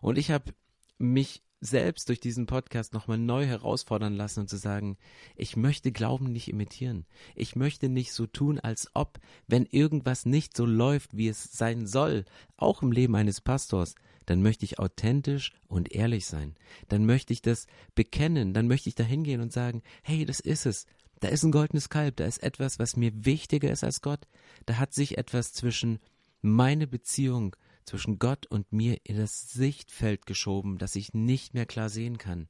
Und 0.00 0.18
ich 0.18 0.30
habe 0.30 0.52
mich 0.98 1.42
selbst 1.60 2.08
durch 2.08 2.20
diesen 2.20 2.46
Podcast 2.46 2.94
nochmal 2.94 3.18
neu 3.18 3.44
herausfordern 3.44 4.14
lassen 4.14 4.40
und 4.40 4.48
zu 4.48 4.56
sagen, 4.56 4.96
ich 5.36 5.56
möchte 5.56 5.92
Glauben 5.92 6.32
nicht 6.32 6.48
imitieren. 6.48 7.04
Ich 7.34 7.54
möchte 7.54 7.88
nicht 7.88 8.12
so 8.12 8.26
tun, 8.26 8.58
als 8.58 8.90
ob, 8.94 9.20
wenn 9.46 9.66
irgendwas 9.66 10.24
nicht 10.24 10.56
so 10.56 10.64
läuft, 10.64 11.16
wie 11.16 11.28
es 11.28 11.52
sein 11.52 11.86
soll, 11.86 12.24
auch 12.56 12.82
im 12.82 12.92
Leben 12.92 13.14
eines 13.14 13.42
Pastors, 13.42 13.94
dann 14.30 14.42
möchte 14.42 14.64
ich 14.64 14.78
authentisch 14.78 15.50
und 15.66 15.90
ehrlich 15.90 16.24
sein. 16.24 16.54
Dann 16.86 17.04
möchte 17.04 17.32
ich 17.32 17.42
das 17.42 17.66
bekennen, 17.96 18.54
dann 18.54 18.68
möchte 18.68 18.88
ich 18.88 18.94
da 18.94 19.02
hingehen 19.02 19.40
und 19.40 19.52
sagen, 19.52 19.82
hey, 20.04 20.24
das 20.24 20.38
ist 20.38 20.66
es. 20.66 20.86
Da 21.18 21.26
ist 21.26 21.42
ein 21.42 21.50
goldenes 21.50 21.88
Kalb, 21.88 22.14
da 22.14 22.26
ist 22.26 22.40
etwas, 22.40 22.78
was 22.78 22.94
mir 22.94 23.24
wichtiger 23.24 23.72
ist 23.72 23.82
als 23.82 24.02
Gott. 24.02 24.28
Da 24.66 24.78
hat 24.78 24.94
sich 24.94 25.18
etwas 25.18 25.52
zwischen 25.52 25.98
meine 26.42 26.86
Beziehung 26.86 27.56
zwischen 27.84 28.20
Gott 28.20 28.46
und 28.46 28.72
mir 28.72 28.98
in 29.02 29.16
das 29.16 29.50
Sichtfeld 29.50 30.26
geschoben, 30.26 30.78
das 30.78 30.94
ich 30.94 31.12
nicht 31.12 31.52
mehr 31.52 31.66
klar 31.66 31.88
sehen 31.88 32.16
kann. 32.16 32.46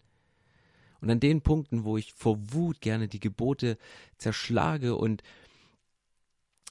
Und 1.00 1.10
an 1.10 1.18
den 1.18 1.40
Punkten, 1.40 1.84
wo 1.84 1.96
ich 1.96 2.12
vor 2.12 2.36
Wut 2.52 2.82
gerne 2.82 3.08
die 3.08 3.20
Gebote 3.20 3.78
zerschlage 4.18 4.96
und 4.96 5.22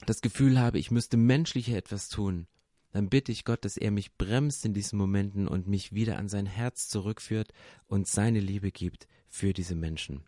das 0.06 0.22
Gefühl 0.22 0.60
habe, 0.60 0.78
ich 0.78 0.92
müsste 0.92 1.18
menschlicher 1.18 1.76
etwas 1.78 2.10
tun, 2.10 2.46
dann 2.92 3.10
bitte 3.10 3.32
ich 3.32 3.46
Gott, 3.46 3.66
dass 3.66 3.78
er 3.78 3.92
mich 3.92 4.16
bremst 4.16 4.66
in 4.66 4.74
diesen 4.74 4.98
Momenten 4.98 5.48
und 5.48 5.68
mich 5.68 5.94
wieder 5.94 6.18
an 6.18 6.30
sein 6.30 6.46
Herz 6.46 6.88
zurückführt 6.88 7.54
und 7.88 8.08
seine 8.08 8.40
Liebe 8.40 8.72
gibt 8.72 9.08
für 9.28 9.54
diese 9.54 9.76
Menschen. 9.76 10.24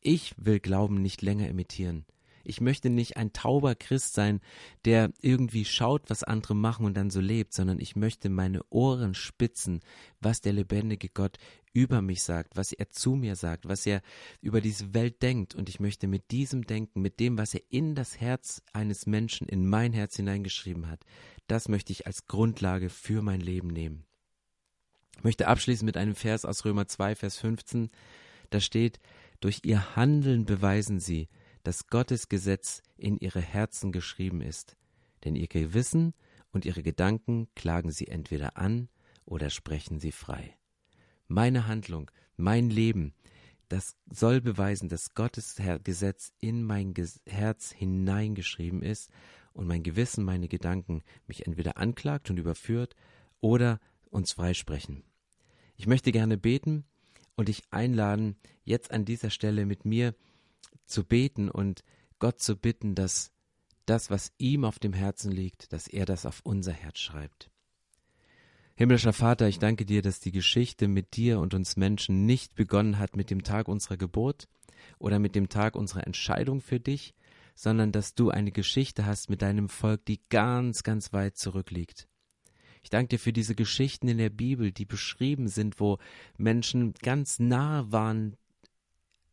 Ich 0.00 0.34
will 0.38 0.60
Glauben 0.60 1.02
nicht 1.02 1.22
länger 1.22 1.48
imitieren. 1.48 2.06
Ich 2.42 2.60
möchte 2.60 2.88
nicht 2.88 3.16
ein 3.16 3.32
tauber 3.32 3.74
Christ 3.74 4.14
sein, 4.14 4.40
der 4.84 5.12
irgendwie 5.20 5.64
schaut, 5.64 6.08
was 6.08 6.24
andere 6.24 6.54
machen 6.54 6.86
und 6.86 6.96
dann 6.96 7.10
so 7.10 7.20
lebt, 7.20 7.52
sondern 7.52 7.80
ich 7.80 7.96
möchte 7.96 8.30
meine 8.30 8.62
Ohren 8.70 9.14
spitzen, 9.14 9.80
was 10.20 10.40
der 10.40 10.54
lebendige 10.54 11.10
Gott 11.10 11.36
über 11.72 12.02
mich 12.02 12.22
sagt, 12.22 12.56
was 12.56 12.72
er 12.72 12.90
zu 12.90 13.14
mir 13.14 13.36
sagt, 13.36 13.68
was 13.68 13.86
er 13.86 14.02
über 14.40 14.60
diese 14.60 14.94
Welt 14.94 15.22
denkt. 15.22 15.54
Und 15.54 15.68
ich 15.68 15.80
möchte 15.80 16.06
mit 16.06 16.30
diesem 16.30 16.66
Denken, 16.66 17.00
mit 17.00 17.20
dem, 17.20 17.38
was 17.38 17.54
er 17.54 17.62
in 17.68 17.94
das 17.94 18.20
Herz 18.20 18.62
eines 18.72 19.06
Menschen, 19.06 19.46
in 19.46 19.68
mein 19.68 19.92
Herz 19.92 20.16
hineingeschrieben 20.16 20.88
hat, 20.88 21.04
das 21.50 21.68
möchte 21.68 21.92
ich 21.92 22.06
als 22.06 22.26
Grundlage 22.26 22.88
für 22.88 23.22
mein 23.22 23.40
Leben 23.40 23.68
nehmen. 23.68 24.04
Ich 25.16 25.24
möchte 25.24 25.48
abschließen 25.48 25.84
mit 25.84 25.96
einem 25.96 26.14
Vers 26.14 26.44
aus 26.44 26.64
Römer 26.64 26.86
2, 26.86 27.16
Vers 27.16 27.38
15. 27.38 27.90
Da 28.50 28.60
steht, 28.60 29.00
durch 29.40 29.60
ihr 29.64 29.96
Handeln 29.96 30.44
beweisen 30.44 31.00
sie, 31.00 31.28
dass 31.62 31.88
Gottes 31.88 32.28
Gesetz 32.28 32.82
in 32.96 33.18
ihre 33.18 33.40
Herzen 33.40 33.90
geschrieben 33.90 34.40
ist. 34.40 34.76
Denn 35.24 35.34
ihr 35.34 35.48
Gewissen 35.48 36.14
und 36.52 36.64
ihre 36.64 36.82
Gedanken 36.82 37.48
klagen 37.54 37.90
sie 37.90 38.06
entweder 38.06 38.56
an 38.56 38.88
oder 39.24 39.50
sprechen 39.50 39.98
sie 39.98 40.12
frei. 40.12 40.56
Meine 41.26 41.66
Handlung, 41.66 42.10
mein 42.36 42.70
Leben, 42.70 43.12
das 43.68 43.96
soll 44.10 44.40
beweisen, 44.40 44.88
dass 44.88 45.14
Gottes 45.14 45.56
Gesetz 45.84 46.32
in 46.40 46.64
mein 46.64 46.94
Herz 47.26 47.70
hineingeschrieben 47.70 48.82
ist 48.82 49.10
und 49.52 49.66
mein 49.66 49.82
Gewissen, 49.82 50.24
meine 50.24 50.48
Gedanken 50.48 51.02
mich 51.26 51.46
entweder 51.46 51.76
anklagt 51.76 52.30
und 52.30 52.38
überführt 52.38 52.94
oder 53.40 53.80
uns 54.10 54.32
freisprechen. 54.32 55.04
Ich 55.76 55.86
möchte 55.86 56.12
gerne 56.12 56.36
beten 56.36 56.84
und 57.36 57.48
dich 57.48 57.62
einladen, 57.70 58.36
jetzt 58.64 58.90
an 58.90 59.04
dieser 59.04 59.30
Stelle 59.30 59.66
mit 59.66 59.84
mir 59.84 60.14
zu 60.86 61.04
beten 61.04 61.48
und 61.48 61.84
Gott 62.18 62.40
zu 62.40 62.56
bitten, 62.56 62.94
dass 62.94 63.32
das, 63.86 64.10
was 64.10 64.32
ihm 64.38 64.64
auf 64.64 64.78
dem 64.78 64.92
Herzen 64.92 65.32
liegt, 65.32 65.72
dass 65.72 65.88
er 65.88 66.04
das 66.04 66.26
auf 66.26 66.40
unser 66.44 66.72
Herz 66.72 66.98
schreibt. 66.98 67.50
Himmlischer 68.76 69.12
Vater, 69.12 69.48
ich 69.48 69.58
danke 69.58 69.84
dir, 69.84 70.00
dass 70.00 70.20
die 70.20 70.32
Geschichte 70.32 70.88
mit 70.88 71.16
dir 71.16 71.38
und 71.40 71.54
uns 71.54 71.76
Menschen 71.76 72.24
nicht 72.24 72.54
begonnen 72.54 72.98
hat 72.98 73.16
mit 73.16 73.30
dem 73.30 73.42
Tag 73.42 73.68
unserer 73.68 73.96
Geburt 73.96 74.48
oder 74.98 75.18
mit 75.18 75.34
dem 75.34 75.48
Tag 75.48 75.74
unserer 75.76 76.06
Entscheidung 76.06 76.60
für 76.60 76.80
dich, 76.80 77.14
sondern 77.60 77.92
dass 77.92 78.14
du 78.14 78.30
eine 78.30 78.52
Geschichte 78.52 79.04
hast 79.04 79.28
mit 79.28 79.42
deinem 79.42 79.68
Volk, 79.68 80.06
die 80.06 80.22
ganz, 80.30 80.82
ganz 80.82 81.12
weit 81.12 81.36
zurückliegt. 81.36 82.08
Ich 82.82 82.88
danke 82.88 83.08
dir 83.08 83.18
für 83.18 83.34
diese 83.34 83.54
Geschichten 83.54 84.08
in 84.08 84.16
der 84.16 84.30
Bibel, 84.30 84.72
die 84.72 84.86
beschrieben 84.86 85.46
sind, 85.46 85.78
wo 85.78 85.98
Menschen 86.38 86.94
ganz 87.02 87.38
nah 87.38 87.84
waren 87.92 88.38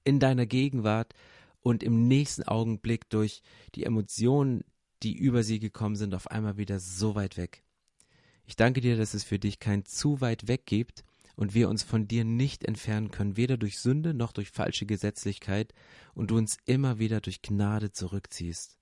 in 0.03 0.19
deiner 0.19 0.45
Gegenwart 0.45 1.13
und 1.61 1.83
im 1.83 2.09
nächsten 2.09 2.43
Augenblick 2.43 3.09
durch 3.09 3.41
die 3.75 3.85
Emotionen, 3.85 4.65
die 5.03 5.15
über 5.15 5.43
sie 5.43 5.59
gekommen 5.59 5.95
sind, 5.95 6.13
auf 6.13 6.29
einmal 6.29 6.57
wieder 6.57 6.81
so 6.81 7.15
weit 7.15 7.37
weg. 7.37 7.63
Ich 8.43 8.57
danke 8.57 8.81
dir, 8.81 8.97
dass 8.97 9.13
es 9.13 9.23
für 9.23 9.39
dich 9.39 9.59
kein 9.59 9.85
zu 9.85 10.19
weit 10.19 10.49
weg 10.49 10.65
gibt 10.65 11.05
und 11.37 11.53
wir 11.53 11.69
uns 11.69 11.83
von 11.83 12.07
dir 12.07 12.25
nicht 12.25 12.65
entfernen 12.65 13.11
können, 13.11 13.37
weder 13.37 13.55
durch 13.55 13.79
Sünde 13.79 14.13
noch 14.13 14.33
durch 14.33 14.49
falsche 14.49 14.85
Gesetzlichkeit 14.85 15.73
und 16.13 16.31
du 16.31 16.37
uns 16.37 16.57
immer 16.65 16.99
wieder 16.99 17.21
durch 17.21 17.41
Gnade 17.41 17.91
zurückziehst. 17.91 18.77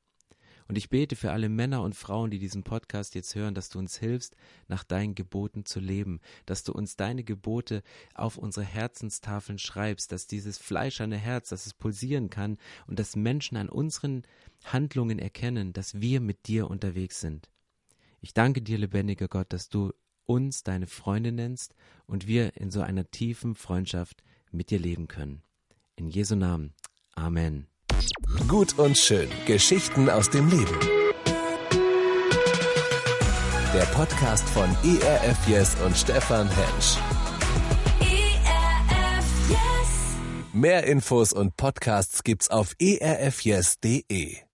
Und 0.67 0.77
ich 0.79 0.89
bete 0.89 1.15
für 1.15 1.31
alle 1.31 1.47
Männer 1.47 1.83
und 1.83 1.95
Frauen, 1.95 2.31
die 2.31 2.39
diesen 2.39 2.63
Podcast 2.63 3.13
jetzt 3.13 3.35
hören, 3.35 3.53
dass 3.53 3.69
du 3.69 3.77
uns 3.77 3.97
hilfst, 3.97 4.35
nach 4.67 4.83
deinen 4.83 5.13
Geboten 5.13 5.65
zu 5.65 5.79
leben, 5.79 6.21
dass 6.47 6.63
du 6.63 6.71
uns 6.71 6.95
deine 6.95 7.23
Gebote 7.23 7.83
auf 8.15 8.37
unsere 8.37 8.65
Herzenstafeln 8.65 9.59
schreibst, 9.59 10.11
dass 10.11 10.25
dieses 10.25 10.57
fleischerne 10.57 11.17
Herz, 11.17 11.49
dass 11.49 11.67
es 11.67 11.75
pulsieren 11.75 12.31
kann 12.31 12.57
und 12.87 12.97
dass 12.97 13.15
Menschen 13.15 13.57
an 13.57 13.69
unseren 13.69 14.23
Handlungen 14.63 15.19
erkennen, 15.19 15.71
dass 15.71 16.01
wir 16.01 16.19
mit 16.19 16.47
dir 16.47 16.67
unterwegs 16.67 17.21
sind. 17.21 17.51
Ich 18.21 18.33
danke 18.33 18.63
dir, 18.63 18.79
lebendiger 18.79 19.27
Gott, 19.27 19.53
dass 19.53 19.69
du 19.69 19.93
uns 20.25 20.63
deine 20.63 20.87
Freunde 20.87 21.31
nennst 21.31 21.75
und 22.07 22.27
wir 22.27 22.57
in 22.57 22.71
so 22.71 22.81
einer 22.81 23.09
tiefen 23.09 23.55
Freundschaft 23.55 24.23
mit 24.51 24.69
dir 24.69 24.79
leben 24.79 25.07
können. 25.07 25.41
In 25.95 26.09
Jesu 26.09 26.35
Namen. 26.35 26.73
Amen. 27.15 27.67
Gut 28.47 28.77
und 28.77 28.97
schön. 28.97 29.29
Geschichten 29.45 30.09
aus 30.09 30.29
dem 30.29 30.49
Leben. 30.49 30.79
Der 33.73 33.85
Podcast 33.93 34.47
von 34.49 34.69
ERF 34.83 35.47
Yes 35.47 35.75
und 35.85 35.95
Stefan 35.97 36.47
Hensch. 36.49 36.97
ERF 37.99 39.49
Yes. 39.49 39.89
Mehr 40.53 40.85
Infos 40.85 41.33
und 41.33 41.57
Podcasts 41.57 42.23
gibt's 42.23 42.49
auf 42.49 42.75
erfyes.de. 42.79 44.37